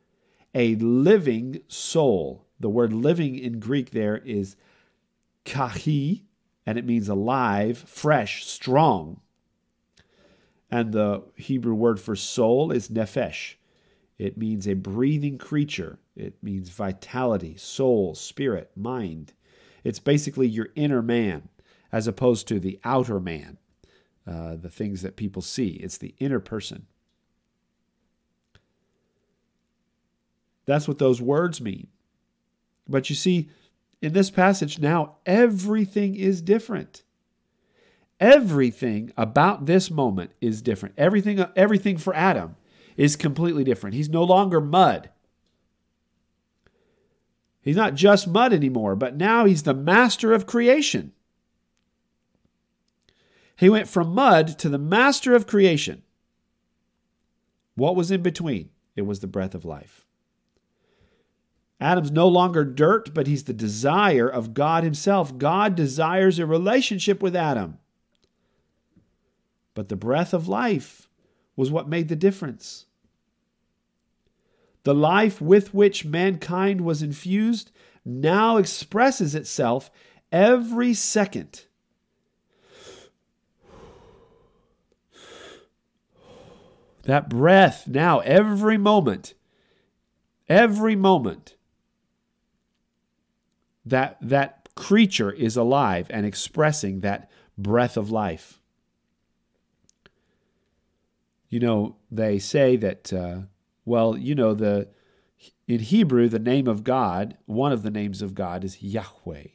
a 0.56 0.76
living 0.76 1.62
soul. 1.68 2.46
The 2.60 2.70
word 2.70 2.94
living 2.94 3.38
in 3.38 3.60
Greek 3.60 3.92
there 3.92 4.18
is 4.18 4.56
kahi, 5.46 6.24
and 6.66 6.78
it 6.78 6.86
means 6.86 7.10
alive, 7.10 7.78
fresh, 7.78 8.46
strong. 8.46 9.20
And 10.72 10.92
the 10.92 11.24
Hebrew 11.36 11.76
word 11.76 12.00
for 12.00 12.16
soul 12.16 12.72
is 12.72 12.90
nephesh. 12.90 13.56
It 14.18 14.38
means 14.38 14.68
a 14.68 14.74
breathing 14.74 15.38
creature. 15.38 16.00
It 16.16 16.36
means 16.42 16.70
vitality, 16.70 17.58
soul, 17.58 18.16
spirit, 18.16 18.72
mind. 18.76 19.34
It's 19.84 20.00
basically 20.00 20.48
your 20.48 20.70
inner 20.76 21.02
man 21.02 21.50
as 21.94 22.08
opposed 22.08 22.48
to 22.48 22.60
the 22.60 22.80
outer 22.84 23.20
man, 23.20 23.60
uh, 24.28 24.56
the 24.56 24.70
things 24.70 25.04
that 25.04 25.16
people 25.16 25.44
see. 25.44 25.74
It's 25.74 26.00
the 26.00 26.16
inner 26.18 26.40
person. 26.40 26.88
That's 30.66 30.88
what 30.88 30.98
those 30.98 31.22
words 31.22 31.62
mean. 31.62 31.88
But 32.88 33.10
you 33.10 33.16
see, 33.16 33.50
in 34.02 34.14
this 34.14 34.32
passage 34.32 34.80
now, 34.80 35.18
everything 35.28 36.16
is 36.16 36.42
different. 36.42 37.04
Everything 38.20 39.14
about 39.16 39.68
this 39.68 39.92
moment 39.92 40.32
is 40.42 40.64
different. 40.64 40.96
Everything, 40.98 41.46
everything 41.56 41.98
for 41.98 42.16
Adam 42.16 42.56
is 42.98 43.16
completely 43.16 43.64
different. 43.64 43.96
He's 43.96 44.10
no 44.10 44.24
longer 44.24 44.60
mud. 44.60 45.12
He's 47.62 47.76
not 47.76 47.94
just 47.94 48.28
mud 48.28 48.52
anymore, 48.52 48.96
but 48.96 49.16
now 49.16 49.46
he's 49.46 49.64
the 49.64 49.74
master 49.76 50.34
of 50.34 50.48
creation. 50.48 51.14
He 53.56 53.70
went 53.70 53.88
from 53.88 54.14
mud 54.14 54.48
to 54.60 54.70
the 54.70 54.78
master 54.78 55.36
of 55.36 55.48
creation. 55.48 56.04
What 57.76 57.96
was 57.96 58.12
in 58.12 58.22
between? 58.22 58.70
It 58.96 59.04
was 59.04 59.20
the 59.20 59.28
breath 59.28 59.56
of 59.56 59.66
life. 59.66 60.06
Adam's 61.80 62.12
no 62.12 62.28
longer 62.28 62.64
dirt, 62.64 63.14
but 63.14 63.28
he's 63.28 63.44
the 63.44 63.54
desire 63.54 64.28
of 64.28 64.54
God 64.54 64.84
Himself. 64.84 65.38
God 65.38 65.76
desires 65.76 66.40
a 66.40 66.46
relationship 66.46 67.22
with 67.22 67.36
Adam. 67.36 67.80
But 69.74 69.90
the 69.90 69.96
breath 69.96 70.34
of 70.34 70.48
life 70.48 71.10
was 71.56 71.72
what 71.72 71.90
made 71.90 72.08
the 72.08 72.16
difference. 72.16 72.86
The 74.84 74.94
life 74.94 75.42
with 75.42 75.74
which 75.74 76.06
mankind 76.06 76.82
was 76.82 77.02
infused 77.02 77.72
now 78.06 78.58
expresses 78.58 79.34
itself 79.34 79.90
every 80.32 80.94
second. 80.94 81.66
That 87.04 87.30
breath 87.30 87.88
now, 87.88 88.20
every 88.20 88.78
moment, 88.78 89.34
every 90.48 90.96
moment, 90.96 91.56
that, 93.86 94.18
that 94.22 94.70
creature 94.76 95.32
is 95.32 95.58
alive 95.58 96.08
and 96.10 96.26
expressing 96.26 97.02
that 97.02 97.30
breath 97.58 97.98
of 97.98 98.10
life. 98.10 98.60
You 101.50 101.60
know, 101.60 101.98
they 102.10 102.40
say 102.40 102.78
that, 102.78 103.14
uh, 103.14 103.42
well, 103.86 104.18
you 104.18 104.34
know, 104.34 104.54
the 104.54 104.88
in 105.68 105.80
Hebrew, 105.80 106.28
the 106.28 106.40
name 106.40 106.68
of 106.68 106.84
God, 106.84 107.38
one 107.46 107.72
of 107.72 107.84
the 107.84 107.92
names 107.92 108.22
of 108.22 108.36
God 108.36 108.64
is 108.64 108.82
Yahweh. 108.82 109.48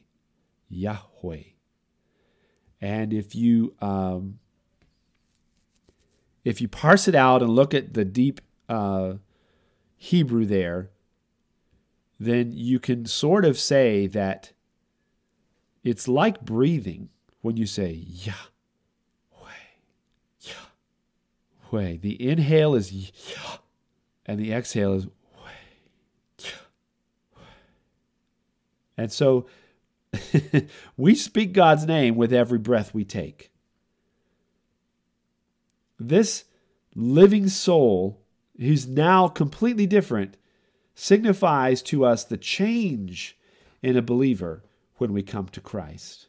Yahweh. 0.69 1.43
And 2.81 3.13
if 3.13 3.35
you 3.35 3.75
um, 3.81 4.39
if 6.49 6.59
you 6.61 6.67
parse 6.67 7.07
it 7.07 7.13
out 7.13 7.43
and 7.43 7.51
look 7.51 7.75
at 7.75 7.93
the 7.93 8.03
deep 8.03 8.41
uh, 8.67 9.13
Hebrew 9.97 10.45
there, 10.45 10.89
then 12.19 12.51
you 12.51 12.79
can 12.79 13.05
sort 13.05 13.45
of 13.45 13.59
say 13.59 14.07
that 14.07 14.51
it's 15.83 16.07
like 16.07 16.41
breathing 16.41 17.09
when 17.41 17.55
you 17.55 17.67
say 17.67 17.91
Yahweh. 17.91 18.33
Yahweh. 21.71 21.97
The 21.97 22.27
inhale 22.27 22.73
is 22.73 22.91
Yah, 22.91 23.57
and 24.25 24.39
the 24.39 24.51
exhale 24.51 24.93
is 24.93 25.05
way. 25.05 26.41
And 28.97 29.11
so 29.11 29.45
we 30.97 31.13
speak 31.13 31.53
God's 31.53 31.85
name 31.85 32.15
with 32.15 32.33
every 32.33 32.57
breath 32.57 32.91
we 32.91 33.05
take. 33.05 33.48
This 35.99 36.45
living 36.95 37.47
soul, 37.49 38.21
who's 38.57 38.87
now 38.87 39.27
completely 39.27 39.85
different, 39.85 40.37
signifies 40.95 41.81
to 41.83 42.05
us 42.05 42.23
the 42.23 42.37
change 42.37 43.37
in 43.81 43.95
a 43.97 44.01
believer 44.01 44.63
when 44.97 45.13
we 45.13 45.23
come 45.23 45.47
to 45.49 45.61
Christ. 45.61 46.27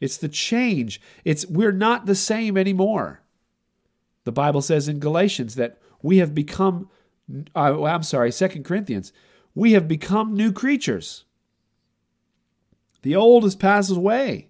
It's 0.00 0.16
the 0.16 0.28
change. 0.28 1.00
It's 1.24 1.46
we're 1.46 1.72
not 1.72 2.06
the 2.06 2.14
same 2.14 2.56
anymore. 2.56 3.22
The 4.24 4.32
Bible 4.32 4.62
says 4.62 4.88
in 4.88 4.98
Galatians 4.98 5.56
that 5.56 5.78
we 6.02 6.18
have 6.18 6.34
become 6.34 6.88
uh, 7.54 7.84
I'm 7.84 8.02
sorry, 8.02 8.32
Second 8.32 8.64
Corinthians, 8.64 9.12
we 9.54 9.72
have 9.72 9.88
become 9.88 10.34
new 10.34 10.52
creatures. 10.52 11.24
The 13.02 13.16
old 13.16 13.44
has 13.44 13.56
passed 13.56 13.90
away. 13.90 14.49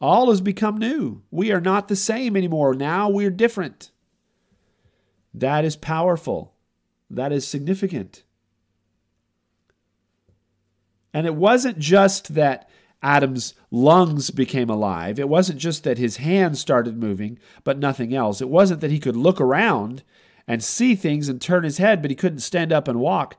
All 0.00 0.30
has 0.30 0.40
become 0.40 0.76
new. 0.76 1.22
We 1.30 1.52
are 1.52 1.60
not 1.60 1.88
the 1.88 1.96
same 1.96 2.36
anymore. 2.36 2.74
Now 2.74 3.08
we're 3.08 3.30
different. 3.30 3.90
That 5.32 5.64
is 5.64 5.76
powerful. 5.76 6.54
That 7.10 7.32
is 7.32 7.46
significant. 7.46 8.22
And 11.12 11.26
it 11.26 11.34
wasn't 11.34 11.78
just 11.78 12.34
that 12.34 12.68
Adam's 13.02 13.54
lungs 13.70 14.30
became 14.30 14.70
alive. 14.70 15.18
It 15.18 15.28
wasn't 15.28 15.58
just 15.58 15.84
that 15.84 15.98
his 15.98 16.16
hands 16.16 16.60
started 16.60 16.96
moving, 16.98 17.38
but 17.62 17.78
nothing 17.78 18.14
else. 18.14 18.40
It 18.40 18.48
wasn't 18.48 18.80
that 18.80 18.90
he 18.90 18.98
could 18.98 19.16
look 19.16 19.40
around 19.40 20.02
and 20.48 20.62
see 20.62 20.94
things 20.94 21.28
and 21.28 21.40
turn 21.40 21.64
his 21.64 21.78
head, 21.78 22.02
but 22.02 22.10
he 22.10 22.16
couldn't 22.16 22.40
stand 22.40 22.72
up 22.72 22.88
and 22.88 22.98
walk. 22.98 23.36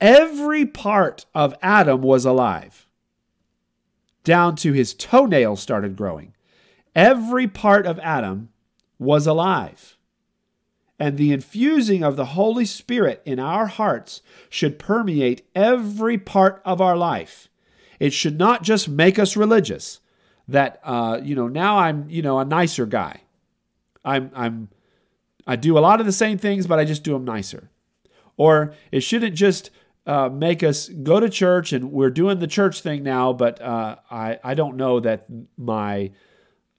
Every 0.00 0.66
part 0.66 1.26
of 1.34 1.54
Adam 1.62 2.02
was 2.02 2.24
alive 2.24 2.85
down 4.26 4.56
to 4.56 4.72
his 4.72 4.92
toenails 4.92 5.62
started 5.62 5.96
growing. 5.96 6.34
Every 6.94 7.46
part 7.46 7.86
of 7.86 7.98
Adam 8.00 8.50
was 8.98 9.26
alive. 9.26 9.96
And 10.98 11.16
the 11.16 11.32
infusing 11.32 12.02
of 12.02 12.16
the 12.16 12.26
Holy 12.26 12.64
Spirit 12.64 13.22
in 13.24 13.38
our 13.38 13.66
hearts 13.66 14.22
should 14.50 14.78
permeate 14.78 15.46
every 15.54 16.18
part 16.18 16.60
of 16.64 16.80
our 16.80 16.96
life. 16.96 17.48
It 18.00 18.12
should 18.12 18.36
not 18.36 18.62
just 18.62 18.88
make 18.88 19.18
us 19.18 19.36
religious. 19.36 20.00
That 20.48 20.80
uh, 20.82 21.20
you 21.22 21.34
know, 21.34 21.48
now 21.48 21.78
I'm 21.78 22.08
you 22.08 22.22
know 22.22 22.38
a 22.38 22.44
nicer 22.44 22.86
guy. 22.86 23.22
I'm 24.04 24.30
I'm 24.34 24.68
I 25.46 25.56
do 25.56 25.76
a 25.76 25.80
lot 25.80 26.00
of 26.00 26.06
the 26.06 26.12
same 26.12 26.38
things, 26.38 26.66
but 26.66 26.78
I 26.78 26.84
just 26.84 27.02
do 27.02 27.12
them 27.12 27.24
nicer. 27.24 27.70
Or 28.36 28.74
it 28.90 29.00
shouldn't 29.00 29.34
just 29.34 29.70
uh, 30.06 30.28
make 30.28 30.62
us 30.62 30.88
go 30.88 31.18
to 31.18 31.28
church 31.28 31.72
and 31.72 31.90
we're 31.90 32.10
doing 32.10 32.38
the 32.38 32.46
church 32.46 32.80
thing 32.80 33.02
now, 33.02 33.32
but 33.32 33.60
uh, 33.60 33.96
I, 34.10 34.38
I 34.44 34.54
don't 34.54 34.76
know 34.76 35.00
that 35.00 35.26
my 35.56 36.12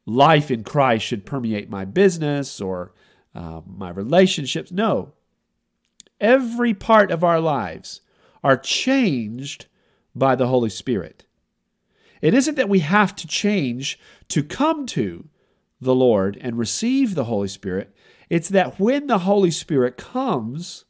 life 0.06 0.50
in 0.50 0.64
Christ 0.64 1.06
should 1.06 1.26
permeate 1.26 1.70
my 1.70 1.84
business 1.84 2.62
or 2.62 2.94
uh, 3.36 3.62
my 3.68 3.90
relationships. 3.90 4.72
No. 4.72 5.12
Every 6.22 6.74
part 6.74 7.12
of 7.12 7.24
our 7.24 7.42
lives 7.42 8.02
are 8.44 8.58
changed 8.58 9.66
by 10.16 10.36
the 10.36 10.48
Holy 10.48 10.70
Spirit. 10.70 11.26
It 12.22 12.34
isn't 12.34 12.56
that 12.56 12.70
we 12.70 12.80
have 12.80 13.16
to 13.18 13.28
change 13.28 14.00
to 14.30 14.42
come 14.42 14.86
to 14.88 15.28
the 15.80 15.94
Lord 15.94 16.38
and 16.42 16.58
receive 16.58 17.14
the 17.14 17.26
Holy 17.26 17.48
Spirit. 17.50 17.94
It's 18.30 18.50
that 18.50 18.80
when 18.80 19.08
the 19.08 19.20
Holy 19.20 19.52
Spirit 19.52 19.98
comes, 19.98 20.86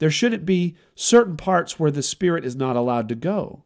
there 0.00 0.10
shouldn't 0.10 0.46
be 0.46 0.76
certain 0.94 1.36
parts 1.36 1.78
where 1.78 1.90
the 1.90 2.02
Spirit 2.02 2.44
is 2.44 2.56
not 2.56 2.74
allowed 2.74 3.08
to 3.10 3.14
go. 3.14 3.64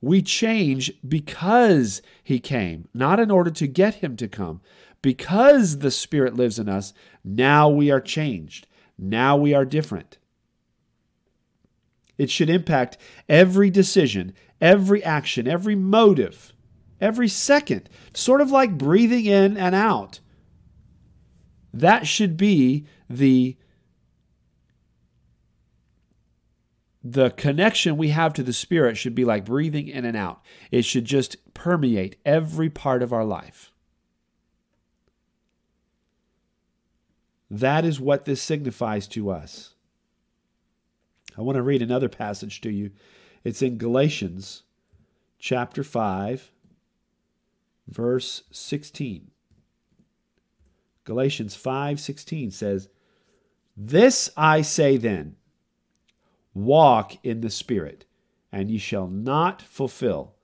We 0.00 0.22
change 0.22 0.92
because 1.06 2.00
He 2.22 2.38
came, 2.38 2.88
not 2.94 3.18
in 3.18 3.30
order 3.30 3.50
to 3.50 3.66
get 3.66 3.96
Him 3.96 4.16
to 4.16 4.28
come. 4.28 4.60
Because 5.02 5.80
the 5.80 5.90
Spirit 5.90 6.34
lives 6.34 6.58
in 6.58 6.68
us, 6.68 6.94
now 7.24 7.68
we 7.68 7.90
are 7.90 8.00
changed. 8.00 8.68
Now 8.96 9.36
we 9.36 9.52
are 9.52 9.64
different. 9.64 10.18
It 12.16 12.30
should 12.30 12.48
impact 12.48 12.96
every 13.28 13.70
decision, 13.70 14.32
every 14.60 15.02
action, 15.02 15.48
every 15.48 15.74
motive, 15.74 16.52
every 17.00 17.28
second, 17.28 17.88
sort 18.14 18.40
of 18.40 18.52
like 18.52 18.78
breathing 18.78 19.24
in 19.24 19.56
and 19.56 19.74
out. 19.74 20.20
That 21.72 22.06
should 22.06 22.36
be 22.36 22.86
the 23.10 23.56
the 27.04 27.30
connection 27.30 27.98
we 27.98 28.08
have 28.08 28.32
to 28.32 28.42
the 28.42 28.54
Spirit 28.54 28.96
should 28.96 29.14
be 29.14 29.26
like 29.26 29.44
breathing 29.44 29.88
in 29.88 30.06
and 30.06 30.16
out. 30.16 30.42
It 30.70 30.86
should 30.86 31.04
just 31.04 31.36
permeate 31.52 32.16
every 32.24 32.70
part 32.70 33.02
of 33.02 33.12
our 33.12 33.24
life. 33.24 33.72
That 37.50 37.84
is 37.84 38.00
what 38.00 38.24
this 38.24 38.40
signifies 38.40 39.06
to 39.08 39.30
us. 39.30 39.74
I 41.36 41.42
want 41.42 41.56
to 41.56 41.62
read 41.62 41.82
another 41.82 42.08
passage 42.08 42.62
to 42.62 42.70
you. 42.70 42.90
It's 43.44 43.60
in 43.60 43.76
Galatians 43.76 44.62
chapter 45.38 45.84
5, 45.84 46.50
verse 47.86 48.44
16. 48.50 49.30
Galatians 51.04 51.54
5:16 51.54 52.50
says, 52.50 52.88
"This 53.76 54.30
I 54.38 54.62
say 54.62 54.96
then, 54.96 55.36
Walk 56.54 57.16
in 57.24 57.40
the 57.40 57.50
Spirit, 57.50 58.04
and 58.52 58.70
ye 58.70 58.78
shall 58.78 59.08
not 59.08 59.60
fulfill 59.60 60.34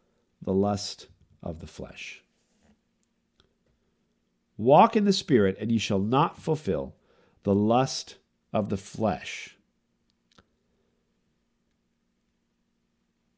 the 0.42 0.53
lust 0.53 1.07
of 1.42 1.61
the 1.61 1.66
flesh. 1.66 2.25
Walk 4.59 4.96
in 4.96 5.05
the 5.05 5.12
Spirit, 5.12 5.57
and 5.61 5.70
ye 5.70 5.79
shall 5.79 6.01
not 6.01 6.38
fulfill 6.38 6.96
the 7.44 7.55
lust 7.55 8.16
of 8.53 8.68
the 8.68 8.77
flesh. 8.77 9.57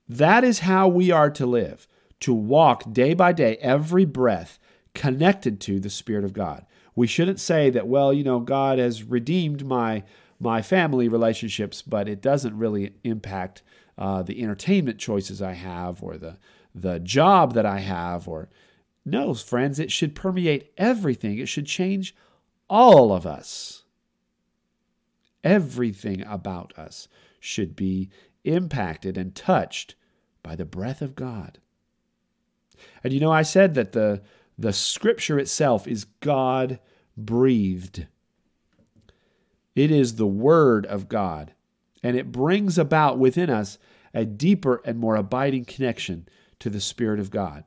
That 0.09 0.43
is 0.43 0.61
how 0.61 0.89
we 0.89 1.11
are 1.11 1.31
to 1.31 1.47
live, 1.47 1.87
to 2.21 2.35
walk 2.35 2.93
day 2.93 3.15
by 3.15 3.33
day, 3.33 3.57
every 3.59 4.05
breath, 4.05 4.59
connected 4.95 5.61
to 5.61 5.79
the 5.79 5.91
Spirit 5.91 6.25
of 6.25 6.33
God. 6.33 6.67
We 6.95 7.07
shouldn't 7.07 7.41
say 7.41 7.71
that, 7.71 7.87
well, 7.87 8.13
you 8.13 8.25
know, 8.25 8.41
God 8.41 8.79
has 8.79 9.05
redeemed 9.05 9.65
my 9.65 10.05
my 10.43 10.61
family 10.61 11.09
relationships, 11.09 11.83
but 11.83 12.09
it 12.09 12.21
doesn't 12.21 12.59
really 12.59 12.95
impact 13.05 13.63
uh, 13.97 14.23
the 14.23 14.43
entertainment 14.43 14.99
choices 14.99 15.41
I 15.41 15.53
have 15.53 16.03
or 16.03 16.19
the 16.19 16.39
the 16.75 16.99
job 16.99 17.53
that 17.53 17.67
I 17.67 17.81
have 17.81 18.27
or 18.27 18.49
no, 19.05 19.35
friends, 19.35 19.79
it 19.79 19.91
should 19.91 20.15
permeate 20.15 20.73
everything. 20.79 21.39
It 21.39 21.49
should 21.49 21.67
change 21.67 22.15
all 22.71 23.13
of 23.13 23.27
us. 23.27 23.83
Everything 25.43 26.23
about 26.23 26.77
us 26.79 27.09
should 27.41 27.75
be 27.75 28.11
impacted 28.45 29.19
and 29.19 29.35
touched 29.35 29.97
by 30.43 30.55
the 30.55 30.65
breath 30.65 31.03
of 31.03 31.17
God. 31.17 31.59
And 33.03 33.13
you 33.13 33.21
know, 33.21 33.33
I 33.33 33.43
said 33.43 33.75
that 33.75 33.93
the, 33.93 34.23
the 34.57 34.73
scripture 34.73 35.39
itself 35.39 35.89
is 35.89 36.05
God 36.05 36.79
breathed. 37.17 38.07
It 39.75 39.91
is 39.91 40.17
the 40.17 40.27
Word 40.27 40.87
of 40.87 41.09
God, 41.09 41.55
and 42.03 42.17
it 42.17 42.33
brings 42.33 42.79
about 42.79 43.19
within 43.19 43.51
us 43.51 43.79
a 44.13 44.25
deeper 44.25 44.83
and 44.85 44.99
more 44.99 45.17
abiding 45.17 45.65
connection 45.65 46.29
to 46.59 46.69
the 46.69 46.81
Spirit 46.81 47.19
of 47.19 47.31
God. 47.31 47.65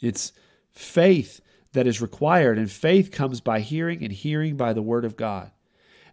It's 0.00 0.32
faith 0.70 1.40
that 1.72 1.86
is 1.86 2.00
required, 2.00 2.58
and 2.58 2.70
faith 2.70 3.10
comes 3.10 3.40
by 3.40 3.60
hearing, 3.60 4.02
and 4.04 4.12
hearing 4.12 4.56
by 4.56 4.72
the 4.72 4.82
Word 4.82 5.04
of 5.04 5.16
God. 5.16 5.50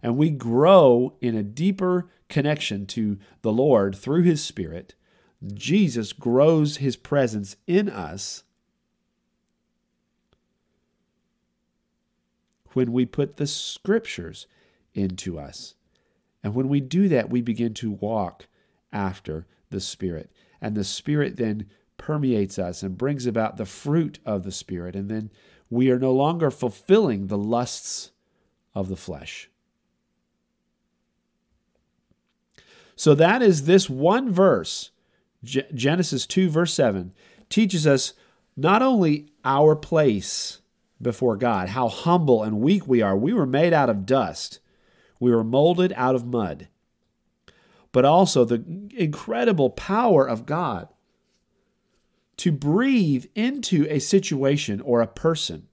And 0.02 0.16
we 0.16 0.30
grow 0.30 1.16
in 1.20 1.36
a 1.36 1.42
deeper 1.42 2.10
connection 2.28 2.86
to 2.86 3.18
the 3.42 3.52
Lord 3.52 3.94
through 3.96 4.22
His 4.22 4.42
Spirit. 4.42 4.94
Jesus 5.54 6.12
grows 6.12 6.78
His 6.78 6.96
presence 6.96 7.56
in 7.66 7.88
us 7.88 8.42
when 12.76 12.92
we 12.92 13.06
put 13.06 13.38
the 13.38 13.46
Scriptures 13.46 14.46
into 14.92 15.38
us. 15.38 15.76
And 16.44 16.54
when 16.54 16.68
we 16.68 16.78
do 16.78 17.08
that, 17.08 17.30
we 17.30 17.40
begin 17.40 17.72
to 17.74 17.90
walk 17.90 18.48
after 18.92 19.46
the 19.70 19.80
Spirit. 19.80 20.30
And 20.60 20.76
the 20.76 20.84
Spirit 20.84 21.38
then 21.38 21.70
permeates 21.96 22.58
us 22.58 22.82
and 22.82 22.98
brings 22.98 23.24
about 23.24 23.56
the 23.56 23.64
fruit 23.64 24.18
of 24.26 24.42
the 24.42 24.52
Spirit. 24.52 24.94
And 24.94 25.08
then 25.08 25.30
we 25.70 25.90
are 25.90 25.98
no 25.98 26.12
longer 26.12 26.50
fulfilling 26.50 27.28
the 27.28 27.38
lusts 27.38 28.12
of 28.74 28.90
the 28.90 28.96
flesh. 28.96 29.48
So 32.94 33.14
that 33.14 33.40
is 33.40 33.64
this 33.64 33.88
one 33.88 34.30
verse, 34.30 34.90
Genesis 35.42 36.26
2, 36.26 36.50
verse 36.50 36.74
7, 36.74 37.14
teaches 37.48 37.86
us 37.86 38.12
not 38.54 38.82
only 38.82 39.30
our 39.46 39.74
place 39.74 40.60
before 41.00 41.36
God, 41.36 41.70
how 41.70 41.88
humble 41.88 42.42
and 42.42 42.60
weak 42.60 42.86
we 42.86 43.02
are. 43.02 43.16
We 43.16 43.32
were 43.32 43.46
made 43.46 43.72
out 43.72 43.90
of 43.90 44.06
dust, 44.06 44.60
we 45.20 45.30
were 45.30 45.44
molded 45.44 45.92
out 45.96 46.14
of 46.14 46.26
mud. 46.26 46.68
But 47.92 48.04
also 48.04 48.44
the 48.44 48.62
incredible 48.96 49.70
power 49.70 50.28
of 50.28 50.44
God 50.44 50.88
to 52.36 52.52
breathe 52.52 53.24
into 53.34 53.86
a 53.88 53.98
situation 53.98 54.80
or 54.82 55.00
a 55.00 55.06
person 55.06 55.68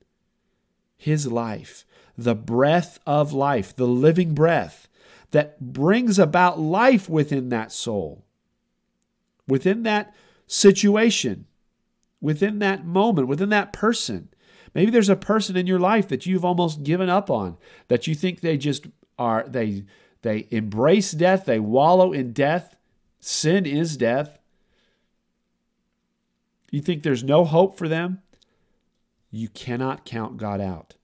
his 0.96 1.28
life, 1.28 1.86
the 2.18 2.36
breath 2.36 2.98
of 3.06 3.34
life, 3.34 3.76
the 3.76 3.88
living 3.88 4.34
breath 4.34 4.88
that 5.32 5.60
brings 5.74 6.18
about 6.18 6.60
life 6.60 7.10
within 7.10 7.50
that 7.50 7.72
soul, 7.72 8.24
within 9.48 9.84
that 9.84 10.16
situation, 10.48 11.46
within 12.22 12.60
that 12.60 12.86
moment, 12.86 13.28
within 13.28 13.50
that 13.50 13.74
person. 13.74 14.30
Maybe 14.74 14.92
there's 14.92 15.10
a 15.10 15.16
person 15.16 15.56
in 15.56 15.68
your 15.68 15.80
life 15.80 16.08
that 16.08 16.26
you've 16.26 16.46
almost 16.46 16.84
given 16.84 17.10
up 17.10 17.30
on, 17.30 17.58
that 17.88 18.08
you 18.08 18.16
think 18.16 18.42
they 18.42 18.58
just 18.58 18.88
are, 19.18 19.46
they, 19.48 19.86
they 20.24 20.48
embrace 20.50 21.12
death, 21.12 21.46
they 21.46 21.60
wallow 21.60 22.12
in 22.12 22.34
death. 22.34 22.76
Sin 23.20 23.66
is 23.66 23.96
death. 23.96 24.40
You 26.72 26.82
think 26.82 27.04
there's 27.04 27.24
no 27.24 27.46
hope 27.46 27.78
for 27.78 27.88
them? 27.88 28.22
You 29.30 29.48
cannot 29.48 30.06
count 30.06 30.38
God 30.38 30.60
out. 30.60 30.96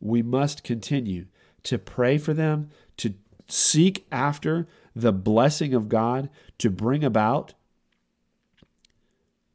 We 0.00 0.22
must 0.22 0.64
continue 0.64 1.26
to 1.64 1.78
pray 1.78 2.16
for 2.16 2.32
them, 2.32 2.70
to 2.98 3.14
seek 3.48 4.06
after 4.10 4.66
the 4.94 5.12
blessing 5.12 5.74
of 5.74 5.88
God, 5.88 6.30
to 6.58 6.70
bring 6.70 7.04
about 7.04 7.54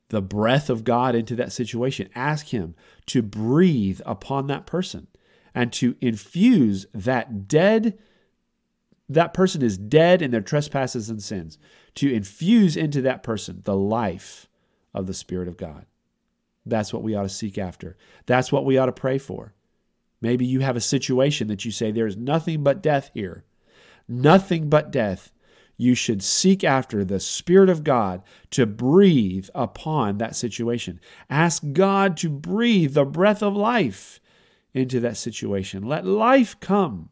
the 0.09 0.21
breath 0.21 0.69
of 0.69 0.83
God 0.83 1.15
into 1.15 1.35
that 1.35 1.51
situation. 1.51 2.09
Ask 2.15 2.47
Him 2.47 2.75
to 3.07 3.21
breathe 3.21 4.01
upon 4.05 4.47
that 4.47 4.65
person 4.65 5.07
and 5.53 5.71
to 5.73 5.95
infuse 6.01 6.85
that 6.93 7.47
dead, 7.47 7.97
that 9.07 9.33
person 9.33 9.61
is 9.61 9.77
dead 9.77 10.21
in 10.21 10.31
their 10.31 10.41
trespasses 10.41 11.09
and 11.09 11.21
sins, 11.21 11.57
to 11.95 12.11
infuse 12.11 12.75
into 12.75 13.01
that 13.01 13.23
person 13.23 13.61
the 13.63 13.75
life 13.75 14.47
of 14.93 15.07
the 15.07 15.13
Spirit 15.13 15.47
of 15.47 15.57
God. 15.57 15.85
That's 16.65 16.91
what 16.91 17.03
we 17.03 17.15
ought 17.15 17.23
to 17.23 17.29
seek 17.29 17.57
after. 17.57 17.95
That's 18.25 18.51
what 18.51 18.65
we 18.65 18.77
ought 18.77 18.87
to 18.87 18.91
pray 18.91 19.17
for. 19.17 19.53
Maybe 20.21 20.45
you 20.45 20.61
have 20.61 20.75
a 20.75 20.81
situation 20.81 21.47
that 21.49 21.65
you 21.65 21.71
say, 21.71 21.91
there 21.91 22.07
is 22.07 22.17
nothing 22.17 22.63
but 22.63 22.81
death 22.81 23.11
here. 23.13 23.43
Nothing 24.07 24.69
but 24.69 24.91
death 24.91 25.31
you 25.77 25.95
should 25.95 26.23
seek 26.23 26.63
after 26.63 27.03
the 27.03 27.19
Spirit 27.19 27.69
of 27.69 27.83
God 27.83 28.23
to 28.51 28.65
breathe 28.65 29.49
upon 29.53 30.17
that 30.17 30.35
situation. 30.35 30.99
Ask 31.29 31.63
God 31.73 32.17
to 32.17 32.29
breathe 32.29 32.93
the 32.93 33.05
breath 33.05 33.43
of 33.43 33.55
life 33.55 34.19
into 34.73 34.99
that 35.01 35.17
situation. 35.17 35.83
Let 35.83 36.05
life 36.05 36.59
come. 36.59 37.09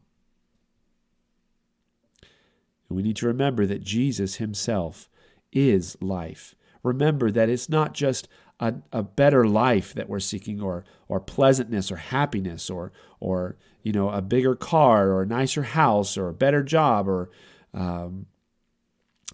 And 2.88 2.96
we 2.96 3.02
need 3.02 3.16
to 3.16 3.26
remember 3.26 3.66
that 3.66 3.82
Jesus 3.82 4.36
Himself 4.36 5.08
is 5.52 5.96
life. 6.00 6.54
Remember 6.82 7.30
that 7.30 7.48
it's 7.48 7.68
not 7.68 7.94
just 7.94 8.28
a, 8.60 8.74
a 8.92 9.02
better 9.02 9.46
life 9.46 9.94
that 9.94 10.08
we're 10.08 10.20
seeking 10.20 10.60
or 10.60 10.84
or 11.08 11.20
pleasantness 11.20 11.90
or 11.90 11.96
happiness 11.96 12.70
or 12.70 12.92
or 13.20 13.56
you 13.82 13.92
know 13.92 14.10
a 14.10 14.22
bigger 14.22 14.54
car 14.54 15.08
or 15.08 15.22
a 15.22 15.26
nicer 15.26 15.62
house 15.62 16.16
or 16.16 16.28
a 16.28 16.34
better 16.34 16.62
job 16.62 17.08
or 17.08 17.30
um, 17.72 18.26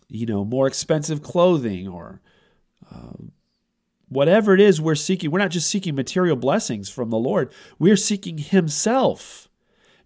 you 0.08 0.26
know, 0.26 0.44
more 0.44 0.66
expensive 0.66 1.22
clothing 1.22 1.88
or 1.88 2.20
uh, 2.92 3.24
whatever 4.08 4.54
it 4.54 4.60
is 4.60 4.80
we're 4.80 4.94
seeking. 4.94 5.30
We're 5.30 5.38
not 5.38 5.50
just 5.50 5.70
seeking 5.70 5.94
material 5.94 6.36
blessings 6.36 6.90
from 6.90 7.10
the 7.10 7.18
Lord, 7.18 7.52
we're 7.78 7.96
seeking 7.96 8.38
Himself. 8.38 9.48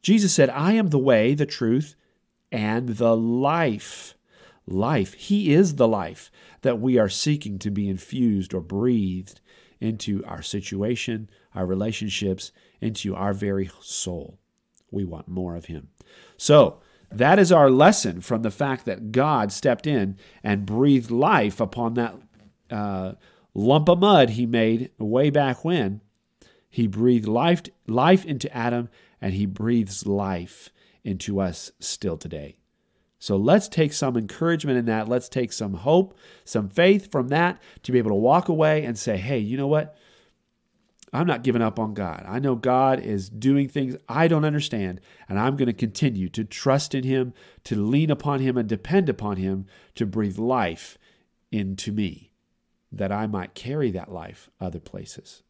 Jesus 0.02 0.34
said, 0.34 0.50
I 0.50 0.72
am 0.72 0.90
the 0.90 0.98
way, 0.98 1.34
the 1.34 1.46
truth, 1.46 1.96
and 2.52 2.90
the 2.90 3.16
life. 3.16 4.14
Life. 4.66 5.14
He 5.14 5.52
is 5.52 5.74
the 5.74 5.88
life 5.88 6.30
that 6.62 6.80
we 6.80 6.98
are 6.98 7.08
seeking 7.08 7.58
to 7.58 7.70
be 7.70 7.88
infused 7.88 8.54
or 8.54 8.60
breathed 8.60 9.40
into 9.80 10.24
our 10.24 10.40
situation, 10.40 11.28
our 11.54 11.66
relationships, 11.66 12.52
into 12.80 13.14
our 13.14 13.34
very 13.34 13.70
soul. 13.80 14.38
We 14.90 15.04
want 15.04 15.28
more 15.28 15.56
of 15.56 15.66
Him. 15.66 15.88
So, 16.36 16.80
that 17.18 17.38
is 17.38 17.52
our 17.52 17.70
lesson 17.70 18.20
from 18.20 18.42
the 18.42 18.50
fact 18.50 18.84
that 18.84 19.12
God 19.12 19.52
stepped 19.52 19.86
in 19.86 20.16
and 20.42 20.66
breathed 20.66 21.10
life 21.10 21.60
upon 21.60 21.94
that 21.94 22.14
uh, 22.70 23.12
lump 23.54 23.88
of 23.88 23.98
mud 24.00 24.30
he 24.30 24.46
made 24.46 24.90
way 24.98 25.30
back 25.30 25.64
when. 25.64 26.00
He 26.68 26.86
breathed 26.86 27.28
life, 27.28 27.62
life 27.86 28.24
into 28.24 28.54
Adam, 28.54 28.88
and 29.20 29.34
he 29.34 29.46
breathes 29.46 30.06
life 30.06 30.70
into 31.04 31.40
us 31.40 31.70
still 31.78 32.16
today. 32.16 32.56
So 33.18 33.36
let's 33.36 33.68
take 33.68 33.92
some 33.92 34.16
encouragement 34.16 34.76
in 34.76 34.84
that. 34.86 35.08
Let's 35.08 35.28
take 35.28 35.52
some 35.52 35.74
hope, 35.74 36.18
some 36.44 36.68
faith 36.68 37.10
from 37.10 37.28
that 37.28 37.62
to 37.84 37.92
be 37.92 37.98
able 37.98 38.10
to 38.10 38.16
walk 38.16 38.48
away 38.48 38.84
and 38.84 38.98
say, 38.98 39.16
hey, 39.16 39.38
you 39.38 39.56
know 39.56 39.66
what? 39.66 39.96
I'm 41.14 41.28
not 41.28 41.44
giving 41.44 41.62
up 41.62 41.78
on 41.78 41.94
God. 41.94 42.24
I 42.26 42.40
know 42.40 42.56
God 42.56 42.98
is 42.98 43.28
doing 43.30 43.68
things 43.68 43.96
I 44.08 44.26
don't 44.26 44.44
understand, 44.44 45.00
and 45.28 45.38
I'm 45.38 45.56
going 45.56 45.68
to 45.68 45.72
continue 45.72 46.28
to 46.30 46.42
trust 46.42 46.92
in 46.92 47.04
Him, 47.04 47.32
to 47.62 47.76
lean 47.76 48.10
upon 48.10 48.40
Him, 48.40 48.58
and 48.58 48.68
depend 48.68 49.08
upon 49.08 49.36
Him 49.36 49.66
to 49.94 50.06
breathe 50.06 50.38
life 50.38 50.98
into 51.52 51.92
me, 51.92 52.32
that 52.90 53.12
I 53.12 53.28
might 53.28 53.54
carry 53.54 53.92
that 53.92 54.10
life 54.10 54.50
other 54.60 54.80
places. 54.80 55.44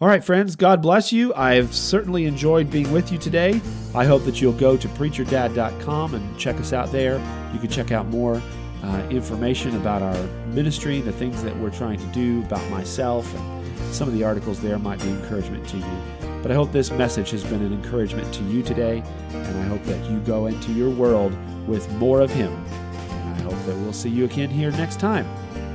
All 0.00 0.08
right, 0.08 0.24
friends, 0.24 0.56
God 0.56 0.82
bless 0.82 1.12
you. 1.12 1.32
I've 1.34 1.72
certainly 1.72 2.24
enjoyed 2.24 2.72
being 2.72 2.90
with 2.90 3.12
you 3.12 3.18
today. 3.18 3.60
I 3.94 4.04
hope 4.04 4.24
that 4.24 4.40
you'll 4.40 4.52
go 4.54 4.76
to 4.76 4.88
preacherdad.com 4.88 6.14
and 6.14 6.38
check 6.38 6.56
us 6.56 6.72
out 6.72 6.90
there. 6.90 7.14
You 7.52 7.60
can 7.60 7.70
check 7.70 7.92
out 7.92 8.08
more 8.08 8.42
uh, 8.82 9.06
information 9.08 9.76
about 9.76 10.02
our 10.02 10.20
ministry, 10.48 11.00
the 11.00 11.12
things 11.12 11.44
that 11.44 11.56
we're 11.58 11.70
trying 11.70 12.00
to 12.00 12.06
do, 12.06 12.42
about 12.42 12.68
myself, 12.70 13.32
and 13.36 13.63
some 13.94 14.08
of 14.08 14.14
the 14.14 14.24
articles 14.24 14.60
there 14.60 14.78
might 14.78 15.00
be 15.00 15.08
encouragement 15.08 15.66
to 15.68 15.78
you. 15.78 16.02
But 16.42 16.50
I 16.50 16.54
hope 16.54 16.72
this 16.72 16.90
message 16.90 17.30
has 17.30 17.44
been 17.44 17.62
an 17.62 17.72
encouragement 17.72 18.32
to 18.34 18.42
you 18.44 18.62
today, 18.62 19.02
and 19.30 19.58
I 19.58 19.64
hope 19.64 19.82
that 19.84 20.10
you 20.10 20.20
go 20.20 20.46
into 20.46 20.72
your 20.72 20.90
world 20.90 21.34
with 21.66 21.90
more 21.92 22.20
of 22.20 22.30
Him. 22.30 22.52
And 22.52 23.40
I 23.40 23.42
hope 23.42 23.66
that 23.66 23.76
we'll 23.76 23.92
see 23.92 24.10
you 24.10 24.24
again 24.24 24.50
here 24.50 24.70
next 24.72 25.00
time. 25.00 25.26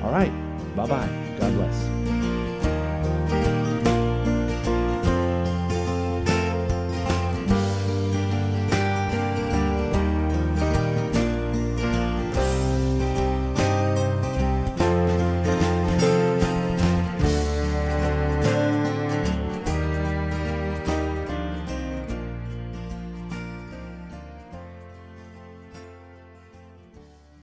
All 0.03 0.11
right, 0.11 0.31
bye 0.75 0.85
bye. 0.85 1.09
God 1.39 1.53
bless. 1.53 1.98